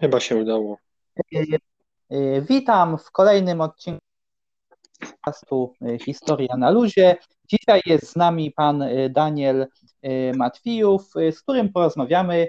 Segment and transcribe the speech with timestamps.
[0.00, 0.78] Chyba się udało.
[2.48, 4.00] Witam w kolejnym odcinku
[5.00, 5.72] podcastu
[6.04, 7.16] Historia na luzie.
[7.48, 9.66] Dzisiaj jest z nami pan Daniel
[10.36, 12.48] Matwijów, z którym porozmawiamy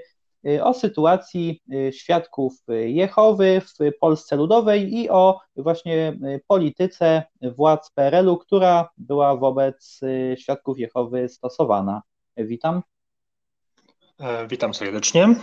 [0.61, 1.61] o sytuacji
[1.91, 2.53] świadków
[2.85, 9.99] Jehowy w Polsce Ludowej i o właśnie polityce władz PRL-u, która była wobec
[10.37, 12.01] świadków Jehowy stosowana.
[12.37, 12.81] Witam.
[14.19, 15.35] E, witam serdecznie.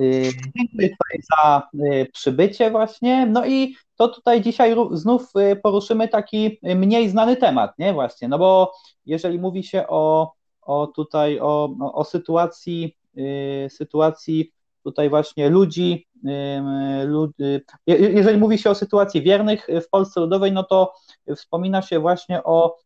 [0.00, 0.22] Y,
[0.56, 3.26] dziękuję tutaj za y, przybycie właśnie.
[3.26, 8.38] No i to tutaj dzisiaj znów y, poruszymy taki mniej znany temat, nie właśnie, no
[8.38, 8.72] bo
[9.06, 12.96] jeżeli mówi się o, o tutaj o, o sytuacji,
[13.68, 14.52] sytuacji
[14.84, 16.06] tutaj właśnie ludzi,
[17.04, 17.30] lud,
[17.86, 20.92] jeżeli mówi się o sytuacji wiernych w Polsce Ludowej, no to
[21.36, 22.76] wspomina się właśnie o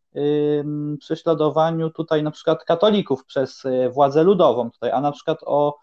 [0.99, 5.79] prześladowaniu tutaj na przykład katolików przez władzę ludową tutaj, a na przykład o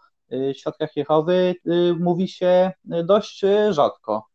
[0.54, 4.30] świadkach Jehowy y, mówi się dość rzadko.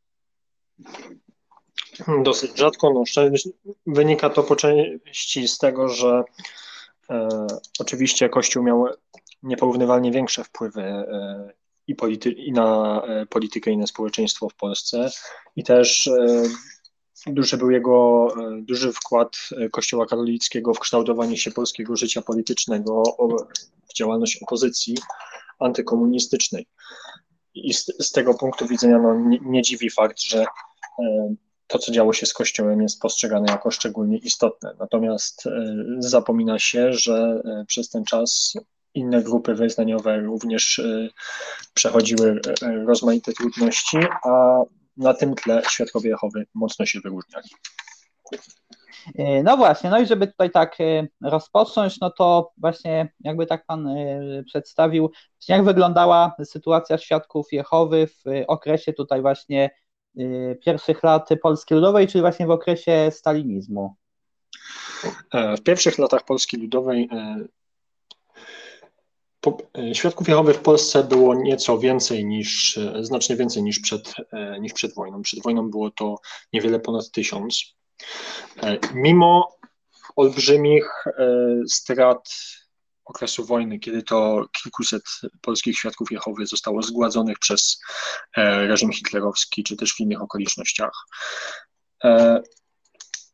[2.23, 2.93] Dosyć rzadko.
[2.93, 3.03] No,
[3.87, 6.23] wynika to po części z tego, że
[7.09, 7.29] e,
[7.79, 8.87] oczywiście Kościół miał
[9.43, 11.49] nieporównywalnie większe wpływy e,
[11.87, 15.09] i, polity, i na e, politykę, i na społeczeństwo w Polsce,
[15.55, 16.43] i też e,
[17.27, 19.37] duży był jego e, duży wkład
[19.71, 23.03] Kościoła katolickiego w kształtowanie się polskiego życia politycznego,
[23.89, 24.95] w działalność opozycji
[25.59, 26.67] antykomunistycznej.
[27.53, 30.45] I z, z tego punktu widzenia no, nie, nie dziwi fakt, że
[30.99, 31.35] e,
[31.67, 34.75] to, co działo się z Kościołem, jest postrzegane jako szczególnie istotne.
[34.79, 38.53] Natomiast e, zapomina się, że e, przez ten czas
[38.93, 40.81] inne grupy wyznaniowe również
[41.73, 42.39] przechodziły
[42.85, 44.61] rozmaite trudności, a
[44.97, 47.49] na tym tle świadkowie Jehowy mocno się wyróżniali.
[49.15, 53.65] E, no właśnie, no i żeby tutaj tak e, rozpocząć, no to właśnie jakby tak
[53.65, 55.11] Pan e, przedstawił,
[55.47, 59.69] jak wyglądała sytuacja świadków Jehowy w okresie tutaj właśnie
[60.65, 63.95] pierwszych lat Polski Ludowej, czyli właśnie w okresie stalinizmu.
[65.33, 67.09] W pierwszych latach Polski Ludowej
[69.93, 74.13] Świadków Jehowy w Polsce było nieco więcej niż, znacznie więcej niż przed,
[74.59, 75.21] niż przed wojną.
[75.21, 76.15] Przed wojną było to
[76.53, 77.74] niewiele ponad tysiąc.
[78.63, 79.57] E, mimo
[80.15, 81.11] olbrzymich e,
[81.69, 82.29] strat
[83.05, 85.03] okresu wojny, kiedy to kilkuset
[85.41, 87.79] polskich świadków Jehowy zostało zgładzonych przez
[88.37, 91.05] e, reżim hitlerowski, czy też w innych okolicznościach.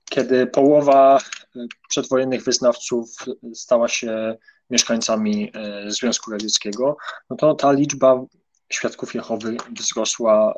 [0.10, 1.20] Kiedy połowa
[1.90, 3.16] przedwojennych wyznawców
[3.54, 4.38] stała się
[4.70, 5.52] mieszkańcami
[5.88, 6.98] Związku Radzieckiego,
[7.30, 8.26] no to ta liczba
[8.70, 10.54] świadków Jehowy wzrosła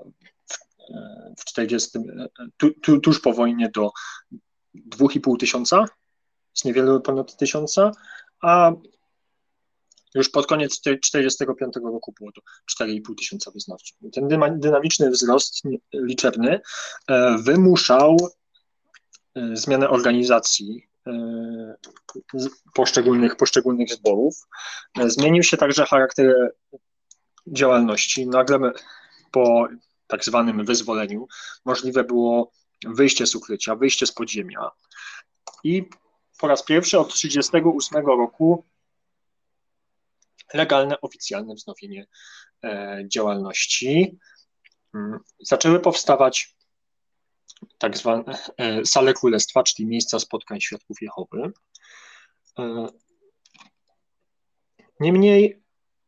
[1.38, 2.00] w 40,
[2.58, 3.92] tu, tu, tuż po wojnie do
[4.76, 5.86] 2,5 tysiąca,
[6.54, 7.92] z niewiele ponad tysiąca,
[8.42, 8.72] a
[10.16, 12.42] już pod koniec 1945 roku było to
[12.86, 13.98] 4,5 tysiąca wyznawców.
[14.14, 14.28] Ten
[14.60, 15.62] dynamiczny wzrost
[15.94, 16.60] liczebny
[17.08, 18.18] e, wymuszał
[19.36, 21.76] e, zmianę organizacji e,
[22.74, 24.48] poszczególnych, poszczególnych zborów.
[25.06, 26.54] Zmienił się także charakter
[27.48, 28.28] działalności.
[28.28, 28.72] Nagle
[29.32, 29.68] po
[30.08, 31.28] tak zwanym wyzwoleniu,
[31.66, 32.52] możliwe było
[32.86, 34.72] wyjście z ukrycia, wyjście z podziemia.
[35.64, 35.90] I
[36.40, 38.66] po raz pierwszy od 1938 roku
[40.53, 42.08] legalne, oficjalne wznowienie
[42.63, 44.19] e, działalności.
[44.96, 46.56] Mm, zaczęły powstawać
[47.78, 48.38] tak zwane
[48.86, 51.52] sale królestwa, czyli miejsca spotkań świadków Jehowy.
[52.59, 52.88] E,
[55.00, 55.62] niemniej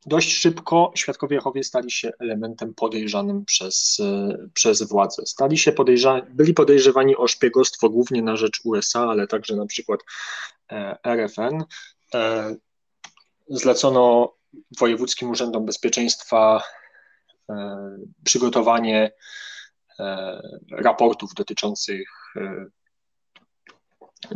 [0.06, 5.26] Dość szybko świadkowie Jehowie stali się elementem podejrzanym przez, e, przez władze.
[5.26, 10.00] Stali się podejrzani, byli podejrzewani o szpiegostwo głównie na rzecz USA, ale także na przykład
[10.72, 11.64] e, RFN.
[12.14, 12.56] E,
[13.50, 14.34] zlecono
[14.80, 16.64] wojewódzkim urzędom bezpieczeństwa
[18.24, 19.12] przygotowanie
[20.72, 22.10] raportów dotyczących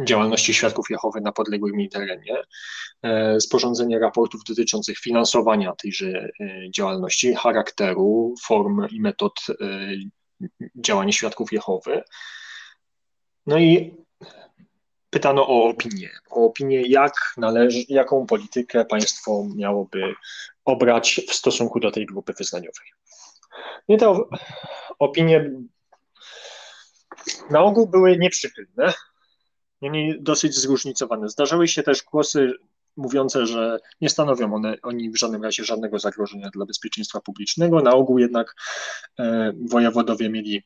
[0.04, 2.38] działalności świadków Jehowy na podległym mi terenie,
[3.04, 9.56] e, sporządzenie raportów dotyczących finansowania tejże e, działalności, charakteru, form i metod e,
[10.76, 12.04] działania świadków Jehowy.
[13.46, 13.96] No i
[15.10, 20.14] pytano o opinię, o opinię, jak należy, jaką politykę państwo miałoby
[20.66, 22.88] obrać w stosunku do tej grupy wyznaniowej.
[23.88, 24.20] I te
[25.00, 25.52] opinie
[27.50, 28.94] na ogół były nieprzychylne,
[29.82, 31.30] niemniej dosyć zróżnicowane.
[31.30, 32.54] Zdarzały się też głosy
[32.98, 37.82] mówiące, że nie stanowią one oni w żadnym razie żadnego zagrożenia dla bezpieczeństwa publicznego.
[37.82, 38.56] Na ogół jednak
[39.20, 40.64] e, wojewodowie mieli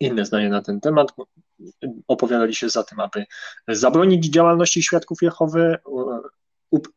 [0.00, 1.08] inne zdanie na ten temat.
[2.08, 3.24] Opowiadali się za tym, aby
[3.68, 5.76] zabronić działalności świadków Jehowy,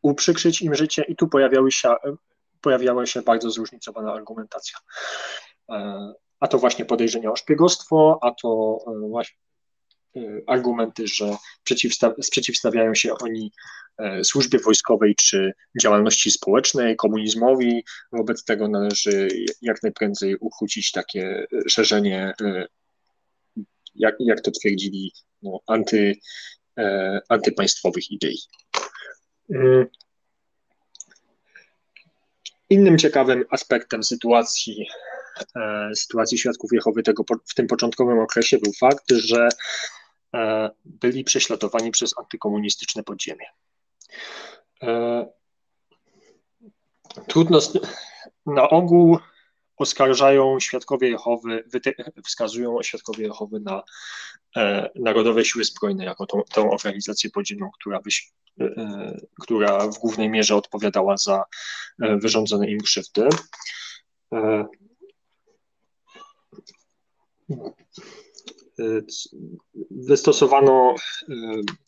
[0.01, 1.95] uprzykrzyć im życie i tu pojawiały się
[2.61, 4.77] pojawiała się bardzo zróżnicowana argumentacja.
[6.39, 8.77] A to właśnie podejrzenia o szpiegostwo, a to
[9.09, 9.37] właśnie
[10.47, 11.37] argumenty, że
[12.21, 13.51] sprzeciwstawiają się oni
[14.23, 17.83] służbie wojskowej czy działalności społecznej, komunizmowi.
[18.11, 19.27] Wobec tego należy
[19.61, 22.33] jak najprędzej ukrócić takie szerzenie
[23.97, 25.11] jak, jak to twierdzili,
[25.41, 26.15] no, anty,
[26.77, 28.37] e, antypaństwowych idei.
[29.53, 29.85] E,
[32.69, 35.16] innym ciekawym aspektem sytuacji, e,
[35.95, 39.49] sytuacji świadków Jehowy tego, w tym początkowym okresie był fakt, że
[40.33, 43.45] e, byli prześladowani przez antykomunistyczne podziemie.
[44.83, 45.25] E,
[47.27, 47.59] trudno,
[48.45, 49.19] na ogół
[49.77, 51.63] oskarżają świadkowie Jehowy,
[52.25, 53.83] wskazują świadkowie Jehowy na
[54.55, 57.99] e, Narodowe Siły Zbrojne jako tą, tą organizację podziemną, która,
[58.59, 61.43] e, która w głównej mierze odpowiadała za
[62.01, 63.29] e, wyrządzone im krzywdy.
[67.49, 69.01] E,
[69.91, 70.95] wystosowano
[71.29, 71.33] e,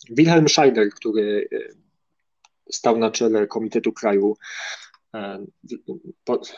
[0.09, 1.49] Wilhelm Scheider, który
[2.71, 4.37] stał na czele Komitetu Kraju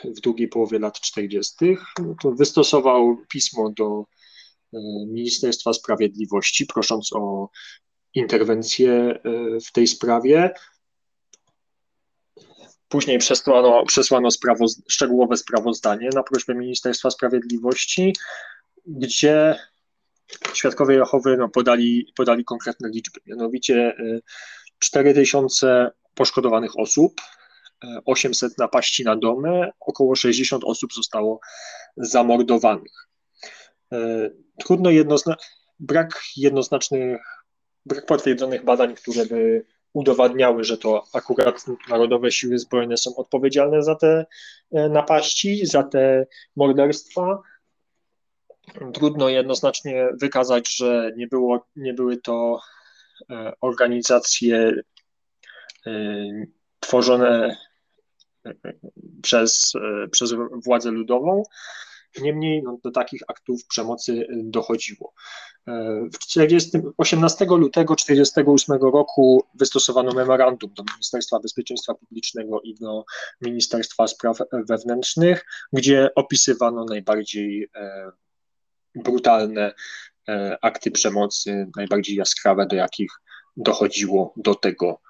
[0.04, 4.04] w drugiej połowie lat 40., no to wystosował pismo do
[5.06, 7.48] Ministerstwa Sprawiedliwości, prosząc o
[8.14, 9.20] interwencję
[9.66, 10.54] w tej sprawie.
[12.88, 14.28] Później przesłano, przesłano
[14.88, 18.12] szczegółowe sprawozdanie na prośbę Ministerstwa Sprawiedliwości,
[18.86, 19.58] gdzie
[20.54, 23.96] świadkowie Jehowy no, podali, podali konkretne liczby, mianowicie
[24.78, 27.20] 4000 poszkodowanych osób,
[28.04, 31.40] 800 napaści na domy, około 60 osób zostało
[31.96, 33.08] zamordowanych.
[33.92, 35.46] E, trudno jednoznacznie,
[35.80, 37.22] brak jednoznacznych,
[37.86, 43.94] brak potwierdzonych badań, które by udowadniały, że to akurat Narodowe Siły Zbrojne są odpowiedzialne za
[43.94, 44.26] te
[44.72, 46.26] napaści, za te
[46.56, 47.42] morderstwa.
[48.94, 52.60] Trudno jednoznacznie wykazać, że nie, było, nie były to
[53.30, 54.72] e, organizacje
[56.80, 57.56] tworzone
[59.22, 59.72] przez,
[60.10, 61.42] przez władzę ludową.
[62.20, 65.14] Niemniej no, do takich aktów przemocy dochodziło.
[66.14, 73.04] W 40, 18 lutego 1948 roku wystosowano memorandum do Ministerstwa Bezpieczeństwa Publicznego i do
[73.40, 78.10] Ministerstwa Spraw Wewnętrznych, gdzie opisywano najbardziej e,
[78.94, 79.74] brutalne
[80.28, 83.10] e, akty przemocy, najbardziej jaskrawe, do jakich
[83.56, 85.00] dochodziło do tego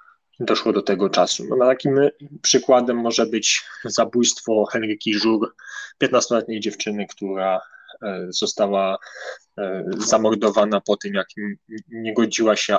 [0.41, 1.45] doszło do tego czasu.
[1.49, 1.97] No, takim
[2.43, 5.55] przykładem może być zabójstwo Henryki Żur,
[6.03, 7.61] 15-letniej dziewczyny, która
[8.03, 8.99] e, została
[9.59, 11.27] e, zamordowana po tym, jak
[11.89, 12.79] nie godziła się,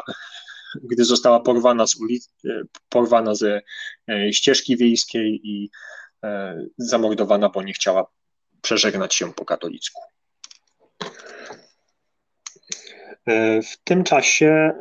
[0.84, 2.30] gdy została porwana z ulicy,
[2.90, 3.62] porwana ze
[4.32, 5.70] ścieżki wiejskiej i
[6.78, 8.06] zamordowana, bo nie chciała
[8.62, 10.02] przeżegnać się po katolicku.
[13.64, 14.72] W tym czasie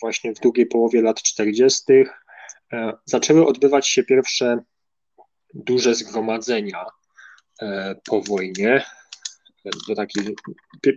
[0.00, 1.82] właśnie w drugiej połowie lat 40.
[2.72, 4.58] E, zaczęły odbywać się pierwsze
[5.54, 6.86] duże zgromadzenia
[7.62, 8.84] e, po wojnie.
[9.88, 10.36] Do takiej,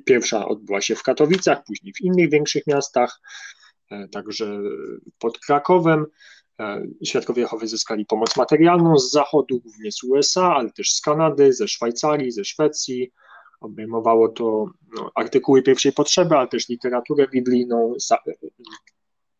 [0.05, 3.21] pierwsza odbyła się w Katowicach, później w innych większych miastach,
[3.91, 4.59] e, także
[5.19, 6.05] pod Krakowem.
[7.05, 11.67] Świadkowie Jehowy zyskali pomoc materialną z zachodu, głównie z USA, ale też z Kanady, ze
[11.67, 13.11] Szwajcarii, ze Szwecji.
[13.59, 17.93] Obejmowało to no, artykuły pierwszej potrzeby, ale też literaturę biblijną,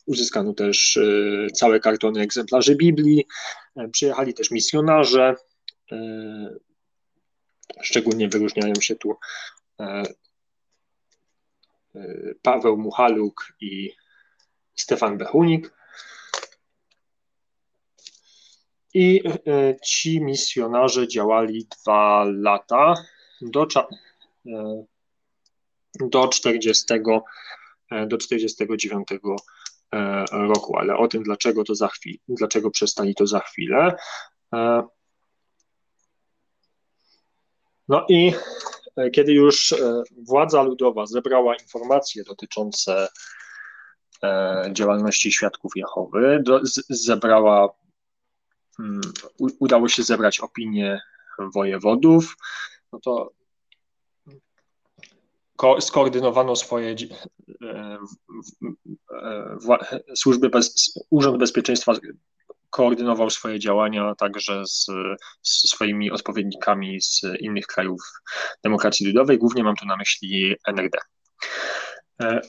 [0.07, 3.27] Uzyskano też e, całe kartony egzemplarzy Biblii.
[3.75, 5.35] E, przyjechali też misjonarze.
[5.91, 5.97] E,
[7.81, 9.15] szczególnie wyróżniają się tu
[12.41, 13.91] Paweł Muchaluk i
[14.75, 15.73] Stefan Bechunik.
[18.93, 19.23] I
[19.85, 22.93] ci misjonarze działali dwa lata
[23.41, 23.67] do,
[26.01, 26.85] do 40
[28.07, 29.07] do 49
[29.91, 33.95] E, roku, ale o tym, dlaczego to za chwilę, dlaczego przestali to za chwilę.
[34.53, 34.83] E,
[37.87, 38.33] no i
[38.97, 39.75] e, kiedy już
[40.17, 43.07] władza ludowa zebrała informacje dotyczące
[44.71, 46.43] działalności świadków Jehowy,
[46.89, 47.69] zebrała,
[48.79, 49.01] mm,
[49.59, 51.01] udało się zebrać opinię
[51.53, 52.35] wojewodów,
[52.93, 53.31] no to
[55.57, 56.95] ko skoordynowano swoje
[57.61, 57.97] e,
[60.15, 61.93] służby, bez, Urząd Bezpieczeństwa
[62.69, 64.85] koordynował swoje działania także z,
[65.41, 68.01] z, swoimi odpowiednikami z innych krajów
[68.63, 70.97] demokracji ludowej, głównie mam tu na myśli NRD.
[72.21, 72.41] E,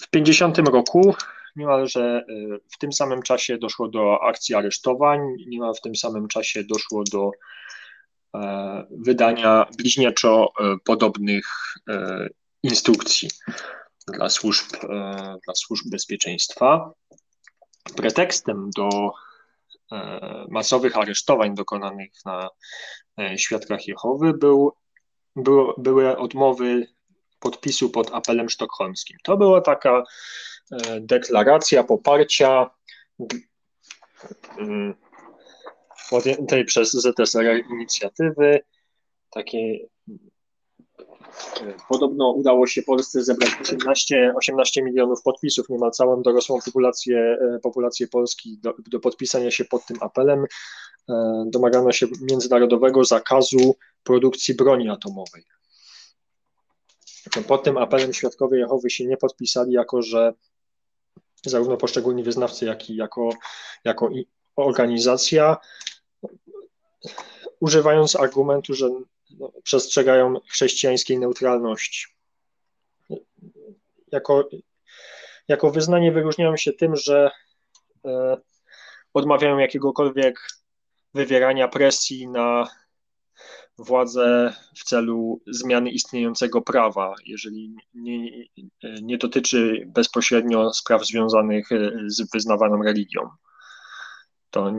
[0.00, 1.14] w 50 roku
[1.56, 2.24] niemalże
[2.72, 7.30] w tym samym czasie doszło do akcji aresztowań, niemal w tym samym czasie doszło do
[8.90, 10.52] wydania bliźniaczo
[10.84, 11.44] podobnych
[12.62, 13.28] instrukcji
[14.08, 14.66] dla służb,
[15.44, 16.92] dla służb bezpieczeństwa.
[17.96, 19.12] Pretekstem do
[20.48, 22.48] masowych aresztowań dokonanych na
[23.36, 24.72] świadkach Jehowy był,
[25.36, 26.86] był, były odmowy
[27.42, 29.18] podpisu pod apelem sztokholmskim.
[29.22, 30.02] To była taka
[30.72, 32.70] e, deklaracja poparcia
[36.18, 38.60] mm, tej przez ZSRR inicjatywy,
[39.36, 39.42] e,
[41.88, 48.08] Podobno udało się Polsce zebrać 18, 18 milionów podpisów, niemal całą dorosłą populację, e, populację
[48.08, 50.44] Polski do, do podpisania się pod tym apelem.
[51.46, 55.44] Domagano się międzynarodowego zakazu produkcji broni atomowej.
[57.46, 60.32] Pod tym apelem świadkowie Jehowy się nie podpisali, jako że
[61.46, 63.30] zarówno poszczególni wyznawcy, jak i jako,
[63.84, 64.08] jako
[64.56, 65.56] organizacja,
[67.60, 68.88] używając argumentu, że
[69.38, 72.06] no, przestrzegają chrześcijańskiej neutralności.
[74.12, 74.48] Jako,
[75.48, 77.30] jako wyznanie wyróżniają się tym, że
[78.04, 78.36] e,
[79.14, 80.40] odmawiają jakiegokolwiek
[81.14, 82.68] wywierania presji na
[83.78, 88.46] władzę w celu zmiany istniejącego prawa, jeżeli nie,
[89.02, 91.68] nie dotyczy bezpośrednio spraw związanych
[92.06, 93.28] z wyznawaną religią.
[94.50, 94.72] To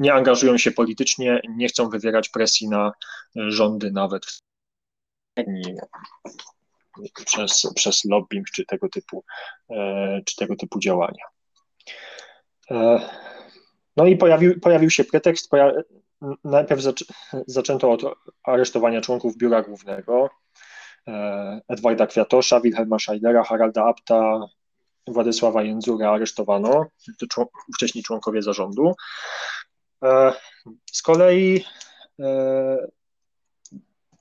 [0.00, 2.92] nie angażują się politycznie, nie chcą wywierać presji na
[3.36, 4.22] rządy nawet
[7.26, 9.24] przez, przez lobbying czy tego typu,
[10.24, 11.24] czy tego typu działania.
[13.96, 15.50] No i pojawił, pojawił się pretekst,
[16.44, 17.04] najpierw zaczę,
[17.46, 18.02] zaczęto od
[18.42, 20.30] aresztowania członków biura głównego,
[21.08, 24.48] e, Edwarda Kwiatosza, Wilhelma Scheidera, Haralda Apta,
[25.06, 26.86] Władysława Jędzura aresztowano,
[27.34, 28.94] to wcześniej członkowie zarządu.
[30.04, 30.32] E,
[30.92, 31.64] z kolei
[32.20, 32.86] e,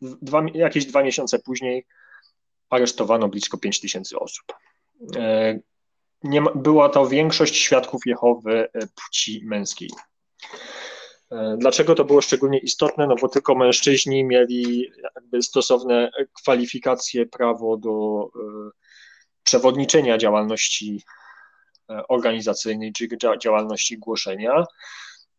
[0.02, 1.86] dwa, jakieś dwa miesiące później
[2.70, 4.46] aresztowano blisko 5 tysięcy osób.
[6.24, 9.90] Nie ma, była to większość świadków Jehowy płci męskiej.
[11.34, 13.08] E, dlaczego to było szczególnie istotne?
[13.08, 14.92] No bo tylko mężczyźni mieli
[15.42, 18.83] stosowne kwalifikacje, prawo do e,
[19.44, 21.04] przewodniczenia działalności
[21.90, 23.08] e, organizacyjnej czy
[23.42, 24.66] działalności głoszenia.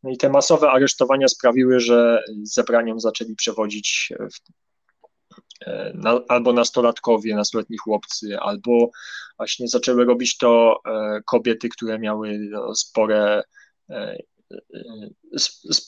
[0.02, 4.12] No i te masowe aresztowania sprawiły, że zebraniom zaczęli przewodzić
[6.28, 8.90] albo nastolatkowie, nastoletni chłopcy, albo
[9.36, 10.80] właśnie zaczęły robić to
[11.26, 13.42] kobiety, które miały no, spore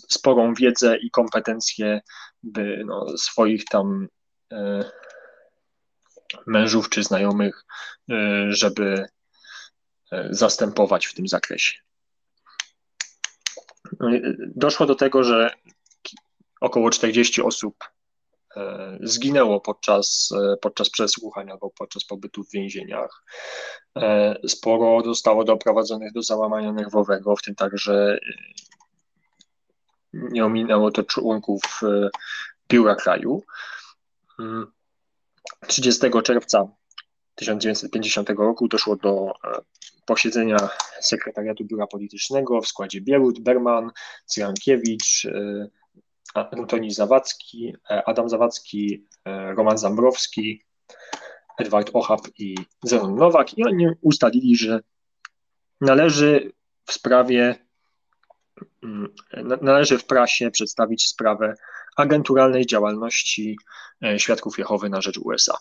[0.08, 2.00] sporą wiedzę i kompetencje,
[2.42, 4.08] by no, swoich tam
[4.52, 4.90] e,
[6.46, 7.64] mężów czy znajomych,
[8.10, 9.08] e, żeby
[10.12, 11.74] e, zastępować w tym zakresie.
[14.00, 15.54] No doszło do tego, że
[16.60, 17.76] około 40 osób
[19.00, 23.24] zginęło podczas, podczas przesłuchań albo podczas pobytu w więzieniach.
[24.48, 28.18] Sporo zostało doprowadzonych do załamania nerwowego, w tym także
[30.12, 31.80] nie ominęło to członków
[32.68, 33.42] biura kraju.
[35.66, 36.68] 30 mm, czerwca
[37.34, 39.32] 1950 roku doszło do
[40.06, 40.56] posiedzenia
[41.00, 43.90] sekretariatu biura politycznego w składzie Bierut, Berman,
[44.26, 45.26] Cyrankiewicz,
[46.36, 50.62] Antoni Zawadzki, e, Adam Zawadzki, e, Roman Zambrowski,
[51.58, 53.58] Edward Ochab i Zenon Nowak.
[53.58, 54.80] I oni ustalili, że
[55.80, 56.52] należy
[56.84, 57.54] w sprawie,
[58.82, 59.14] mm,
[59.62, 61.54] należy w prasie przedstawić sprawę
[61.96, 63.58] agenturalnej działalności
[64.04, 65.58] e, Świadków Jehowy na rzecz USA.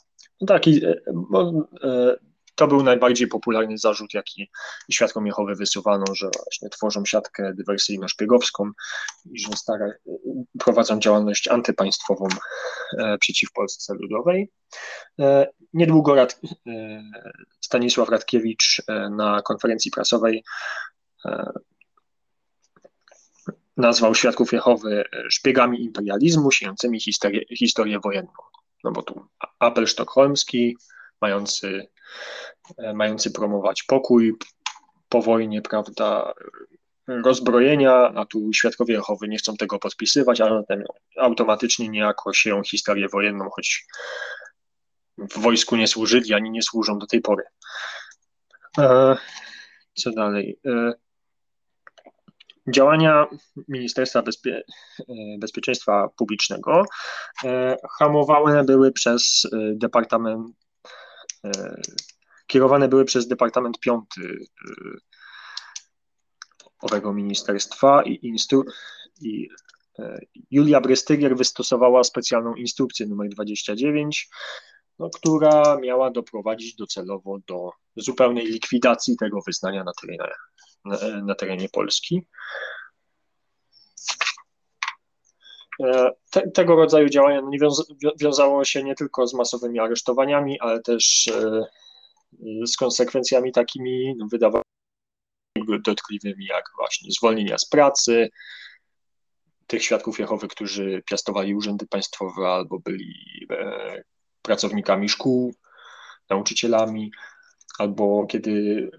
[0.47, 0.81] Taki,
[2.55, 4.51] to był najbardziej popularny zarzut, jaki
[4.91, 8.71] świadkom Jehowy wysuwano, że właśnie tworzą siatkę dywersyjno-szpiegowską
[9.31, 9.85] i że stara,
[10.59, 12.27] prowadzą działalność antypaństwową
[12.97, 14.51] e, przeciw Polsce Ludowej.
[15.19, 17.01] E, niedługo Rad, e,
[17.61, 20.43] Stanisław Radkiewicz na konferencji prasowej
[23.77, 28.33] nazwał świadków Jehowy szpiegami imperializmu, siejącymi historię, historię wojenną.
[28.83, 29.27] No bo tu
[29.59, 30.77] apel sztokholmski,
[31.21, 31.87] mający,
[32.77, 34.35] e, mający promować pokój
[35.09, 36.33] po wojnie, prawda,
[37.07, 40.83] rozbrojenia, a tu świadkowie Jehowy nie chcą tego podpisywać, a zatem
[41.17, 43.85] automatycznie niejako sieją historię wojenną, choć
[45.17, 47.43] w wojsku nie służyli, ani nie służą do tej pory.
[48.77, 49.17] E,
[49.93, 50.59] co dalej?
[52.67, 53.27] E, działania
[53.67, 54.63] Ministerstwa Bezpie
[55.39, 56.83] Bezpieczeństwa Publicznego
[57.99, 60.55] hamowane były przez Departament
[61.45, 61.81] E,
[62.47, 64.37] kierowane były przez Departament Piąty
[66.79, 68.63] owego ministerstwa i, instru-
[70.51, 74.29] Julia Brystygier wystosowała specjalną instrukcję numer 29,
[74.99, 80.33] no, która miała doprowadzić docelowo do zupełnej likwidacji tego wyznania na terenie,
[81.23, 82.27] na, terenie Polski.
[85.83, 87.59] E, te, tego rodzaju działania nie
[88.21, 91.65] wiązało się nie tylko z masowymi aresztowaniami, ale też e,
[92.65, 94.27] z konsekwencjami takimi no,
[95.85, 98.29] dotkliwymi, jak właśnie zwolnienia z pracy,
[99.67, 104.03] tych świadków Jehowy, którzy piastowali urzędy państwowe albo byli e,
[104.41, 105.53] pracownikami szkół,
[106.29, 107.11] nauczycielami,
[107.79, 108.91] albo kiedy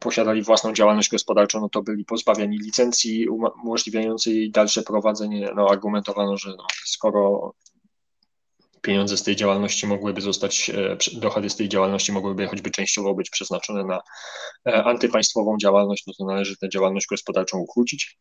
[0.00, 5.50] posiadali własną działalność gospodarczą, no to byli pozbawiani licencji umożliwiającej dalsze prowadzenie.
[5.56, 7.52] No, argumentowano, że no, skoro
[8.82, 13.30] pieniądze z tej działalności mogłyby zostać, e, dochody z tej działalności mogłyby choćby częściowo być
[13.30, 14.00] przeznaczone na
[14.66, 18.18] e, antypaństwową działalność, no to należy tę działalność gospodarczą ukrócić.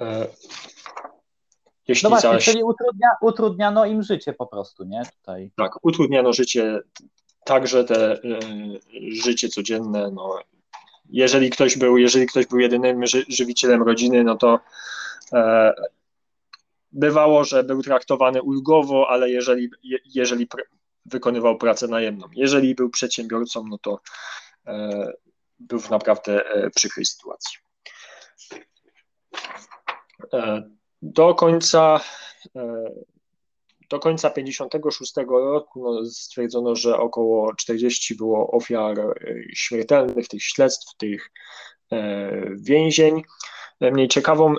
[0.00, 0.26] E,
[1.88, 2.44] jeśli no właśnie, zaś...
[2.44, 5.02] czyli utrudnia, utrudniano im życie po prostu, nie?
[5.20, 5.52] Tutaj.
[5.56, 6.80] Tak, utrudniano życie,
[7.44, 8.80] także te y,
[9.24, 10.38] życie codzienne, no,
[11.10, 14.60] jeżeli ktoś był, jeżeli ktoś był jedynym ży, żywicielem rodziny, no to
[15.32, 15.72] e,
[16.92, 20.62] bywało, że był traktowany ulgowo, ale jeżeli, je, jeżeli pr
[21.06, 24.00] wykonywał pracę najemną, jeżeli był przedsiębiorcą, no to
[24.66, 25.12] e,
[25.58, 27.58] był w naprawdę e, przykrej sytuacji.
[30.32, 30.62] E,
[31.02, 32.00] do końca
[32.56, 32.90] e,
[33.90, 39.14] do końca 56 roku no, stwierdzono, że około 40 było ofiar e,
[39.54, 41.30] śmiertelnych, tych śledztw, tych
[42.56, 43.22] więzień.
[43.80, 44.54] Mniej ciekawą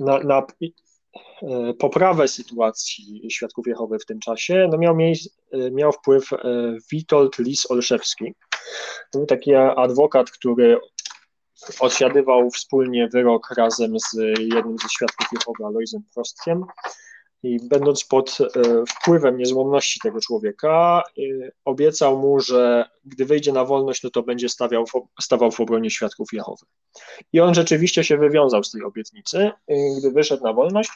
[0.00, 0.46] na, na
[1.78, 4.96] poprawę sytuacji świadków Jehowy w tym czasie no miał,
[5.72, 6.30] miał wpływ
[6.92, 8.34] Witold Lis-Olszewski.
[9.12, 10.78] To był taki adwokat, który
[11.80, 16.64] odsiadywał wspólnie wyrok razem z jednym ze świadków Jehowy, Aloisem Prostkiem.
[17.42, 18.46] I będąc pod e,
[18.88, 21.22] wpływem niezłomności tego człowieka, e,
[21.64, 24.84] obiecał mu, że gdy wyjdzie na wolność, no to będzie stawiał,
[25.20, 26.66] stawał w obronie świadków Jehowy.
[27.32, 29.50] I on rzeczywiście się wywiązał z tej obietnicy.
[29.98, 30.90] Gdy wyszedł na wolność,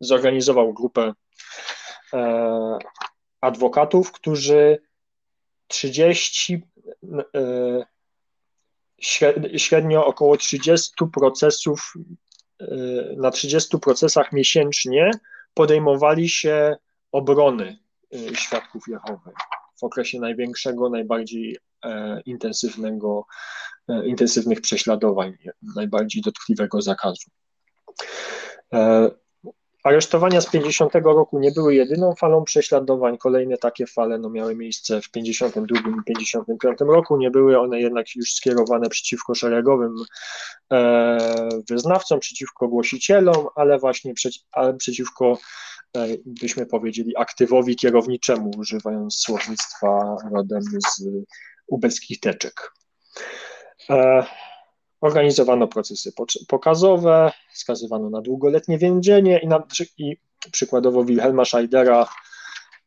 [0.00, 1.12] zorganizował grupę
[2.12, 2.78] e,
[3.40, 4.78] adwokatów, którzy
[5.66, 6.62] 30
[9.56, 11.94] średnio około 30 procesów,
[13.16, 15.10] na 30 procesach miesięcznie
[15.54, 16.76] podejmowali się
[17.12, 17.78] obrony
[18.14, 19.30] y, świadków Jehowy
[19.80, 23.26] w okresie największego, najbardziej e, intensywnego,
[23.88, 25.36] e, intensywnych prześladowań,
[25.76, 27.30] najbardziej dotkliwego zakazu.
[29.84, 33.18] Aresztowania z 50 roku nie były jedyną falą prześladowań.
[33.18, 37.16] Kolejne takie fale no, miały miejsce w 52 i 55 roku.
[37.16, 39.94] Nie były one jednak już skierowane przeciwko szeregowym
[40.72, 45.38] e, wyznawcom, przeciwko głosicielom, ale właśnie przeci ale przeciwko,
[45.96, 51.08] e, byśmy powiedzieli, aktywowi kierowniczemu, używając słownictwa rodem z
[51.66, 52.72] ubeckich teczek.
[53.90, 54.26] E,
[55.04, 56.12] Organizowano procesy
[56.48, 59.66] pokazowe, skazywano na długoletnie więzienie i, na,
[59.98, 60.16] i
[60.52, 62.08] przykładowo Wilhelma Scheidera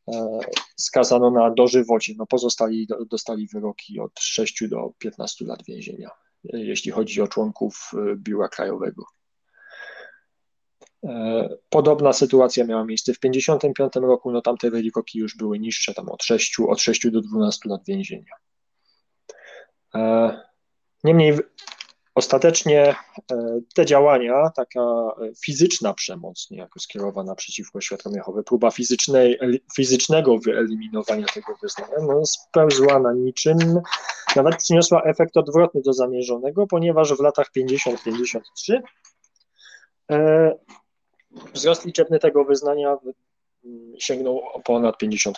[0.08, 0.40] e,
[0.76, 2.14] skazano na dożywocie.
[2.18, 6.10] No pozostali dostali wyroki od 6 do 15 lat więzienia,
[6.44, 9.06] jeśli chodzi o członków e, Biura Krajowego.
[11.04, 16.10] E, podobna sytuacja miała miejsce w 1955 roku, no tamte wyroki już były niższe, tam
[16.10, 18.34] od 6, od 6 do 12 lat więzienia.
[21.04, 21.34] Niemniej
[22.18, 22.96] Ostatecznie
[23.32, 24.82] e, te działania, taka
[25.46, 29.40] fizyczna przemoc niejako skierowana przeciwko świadkom Jehowy, próba fizycznej,
[29.76, 33.58] fizycznego wyeliminowania tego wyznania, no, spełzła na niczym,
[34.36, 38.40] nawet przyniosła efekt odwrotny do zamierzonego, ponieważ w latach 50-53
[40.12, 40.56] e,
[41.54, 42.98] wzrost liczebny tego wyznania
[44.00, 45.32] sięgnął ponad 50%.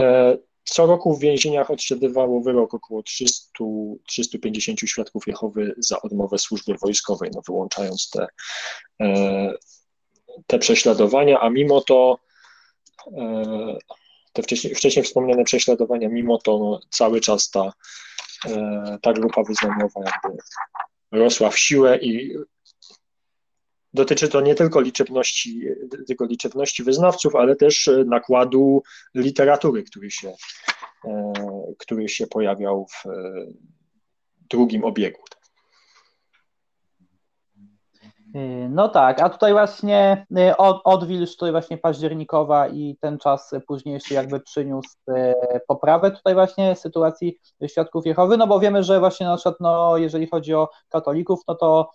[0.00, 0.36] E,
[0.68, 3.64] co roku w więzieniach odsiadywało wyrok około 300,
[4.06, 8.26] 350 świadków Jehowy za odmowę służby wojskowej, no wyłączając te,
[9.00, 9.52] e,
[10.46, 12.18] te prześladowania, a mimo to
[13.16, 13.78] e,
[14.32, 17.72] te wcześniej, wcześniej wspomniane prześladowania, mimo to no, cały czas ta,
[18.46, 20.42] e, ta grupa wyznaniowa jakby
[21.12, 22.36] rosła w siłę i
[23.96, 25.60] Dotyczy to nie tylko liczebności,
[26.06, 28.82] tylko liczebności wyznawców, ale też e, nakładu
[29.14, 30.32] literatury, który się,
[31.04, 31.32] e,
[31.78, 33.12] który się pojawiał w e,
[34.50, 35.20] drugim obiegu.
[38.70, 40.26] No tak, a tutaj właśnie
[40.58, 44.90] od, odwilż tutaj właśnie październikowa i ten czas późniejszy jakby przyniósł
[45.68, 50.26] poprawę tutaj właśnie sytuacji świadków Jehowy, no bo wiemy, że właśnie na przykład no, jeżeli
[50.26, 51.90] chodzi o katolików, no to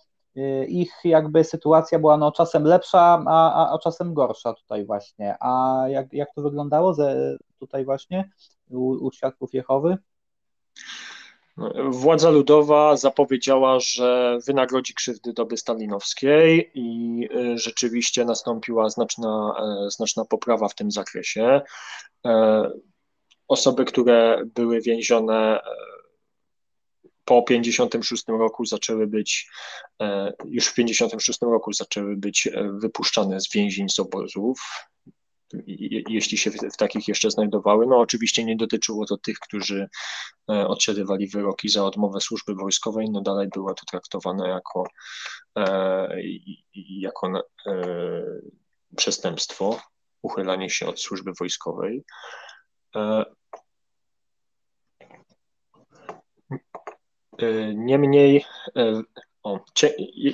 [0.68, 5.36] ich jakby sytuacja była no czasem lepsza, a, a, a czasem gorsza tutaj właśnie.
[5.40, 8.30] A jak, jak to wyglądało ze, tutaj właśnie
[8.70, 9.98] u, u świadków Jehowy?
[11.90, 19.54] Władza ludowa zapowiedziała, że wynagrodzi krzywdy doby stalinowskiej i y, rzeczywiście nastąpiła znaczna,
[19.86, 21.60] e, znaczna poprawa w tym zakresie.
[22.26, 22.70] E,
[23.48, 25.62] osoby, które były więzione e,
[27.24, 29.50] po 56 roku zaczęły być,
[30.44, 32.48] już w 56 roku zaczęły być
[32.80, 34.60] wypuszczane z więzień, z obozów
[36.08, 37.86] jeśli się w, takich jeszcze znajdowały.
[37.86, 39.88] No oczywiście nie dotyczyło to tych, którzy
[40.50, 44.86] e, odsiadywali wyroki za odmowę służby wojskowej, no dalej było to traktowane jako,
[45.58, 46.16] e,
[46.74, 47.82] jako e,
[48.96, 49.80] przestępstwo,
[50.22, 52.04] uchylanie się od służby wojskowej.
[57.74, 58.44] Niemniej
[59.42, 59.60] o,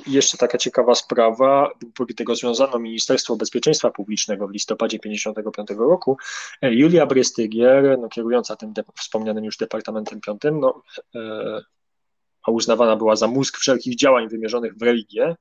[0.07, 6.17] jeszcze taka ciekawa sprawa, póki tego związano Ministerstwo Bezpieczeństwa Publicznego w listopadzie 1955 roku.
[6.61, 10.83] E, Julia Brystygier, no, kierująca tym wspomnianym już Departamentem Piątym, no,
[11.15, 11.19] e,
[12.43, 15.35] a uznawana była za mózg wszelkich działań wymierzonych w religię,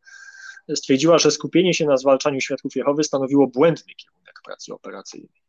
[0.74, 5.47] stwierdziła, że skupienie się na zwalczaniu świadków Jehowy stanowiło błędny kierunek pracy operacyjnej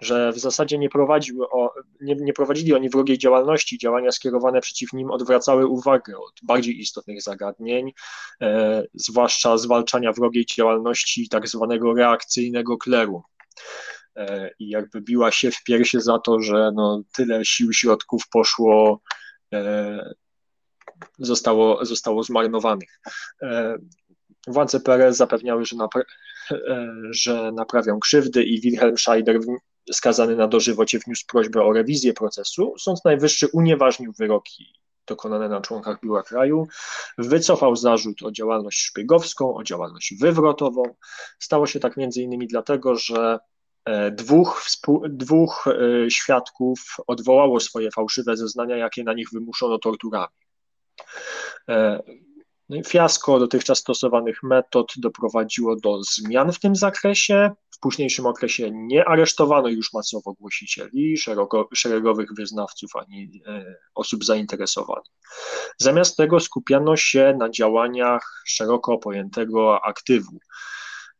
[0.00, 4.92] że w zasadzie nie, prowadził o, nie, nie prowadzili oni wrogiej działalności, działania skierowane przeciw
[4.92, 7.92] nim odwracały uwagę od bardziej istotnych zagadnień,
[8.42, 13.22] e, zwłaszcza zwalczania wrogiej działalności tak zwanego reakcyjnego kleru.
[14.16, 19.00] E, I jakby biła się w piersie za to, że no, tyle sił, środków poszło,
[19.54, 20.14] e,
[21.18, 23.00] zostało, zostało zmarnowanych.
[23.42, 23.76] E,
[24.46, 25.76] władze PRL zapewniały, że,
[27.10, 29.40] że naprawią krzywdy i Wilhelm Scheider
[29.92, 32.74] skazany na dożywocie wniósł prośbę o rewizję procesu.
[32.78, 36.68] Sąd Najwyższy unieważnił wyroki dokonane na członkach biura kraju,
[37.18, 40.82] wycofał zarzut o działalność szpiegowską, o działalność wywrotową.
[41.38, 43.38] Stało się tak między innymi dlatego, że
[43.84, 44.64] e, dwóch,
[45.08, 50.34] dwóch e, świadków odwołało swoje fałszywe zeznania, jakie na nich wymuszono torturami.
[52.72, 57.50] No i fiasko dotychczas stosowanych metod doprowadziło do zmian w tym zakresie.
[57.70, 65.12] W późniejszym okresie nie aresztowano już masowo głosicieli, szeroko, szeregowych wyznawców ani e, osób zainteresowanych.
[65.78, 70.38] Zamiast tego skupiano się na działaniach szeroko pojętego aktywu.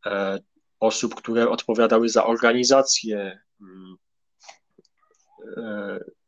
[0.07, 0.39] E,
[0.81, 3.97] osób, które odpowiadały za organizację mm,
[5.57, 6.22] e,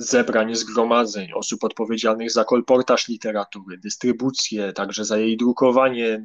[0.00, 6.24] zebrań, zgromadzeń, osób odpowiedzialnych za kolportaż literatury, dystrybucję, także za jej drukowanie,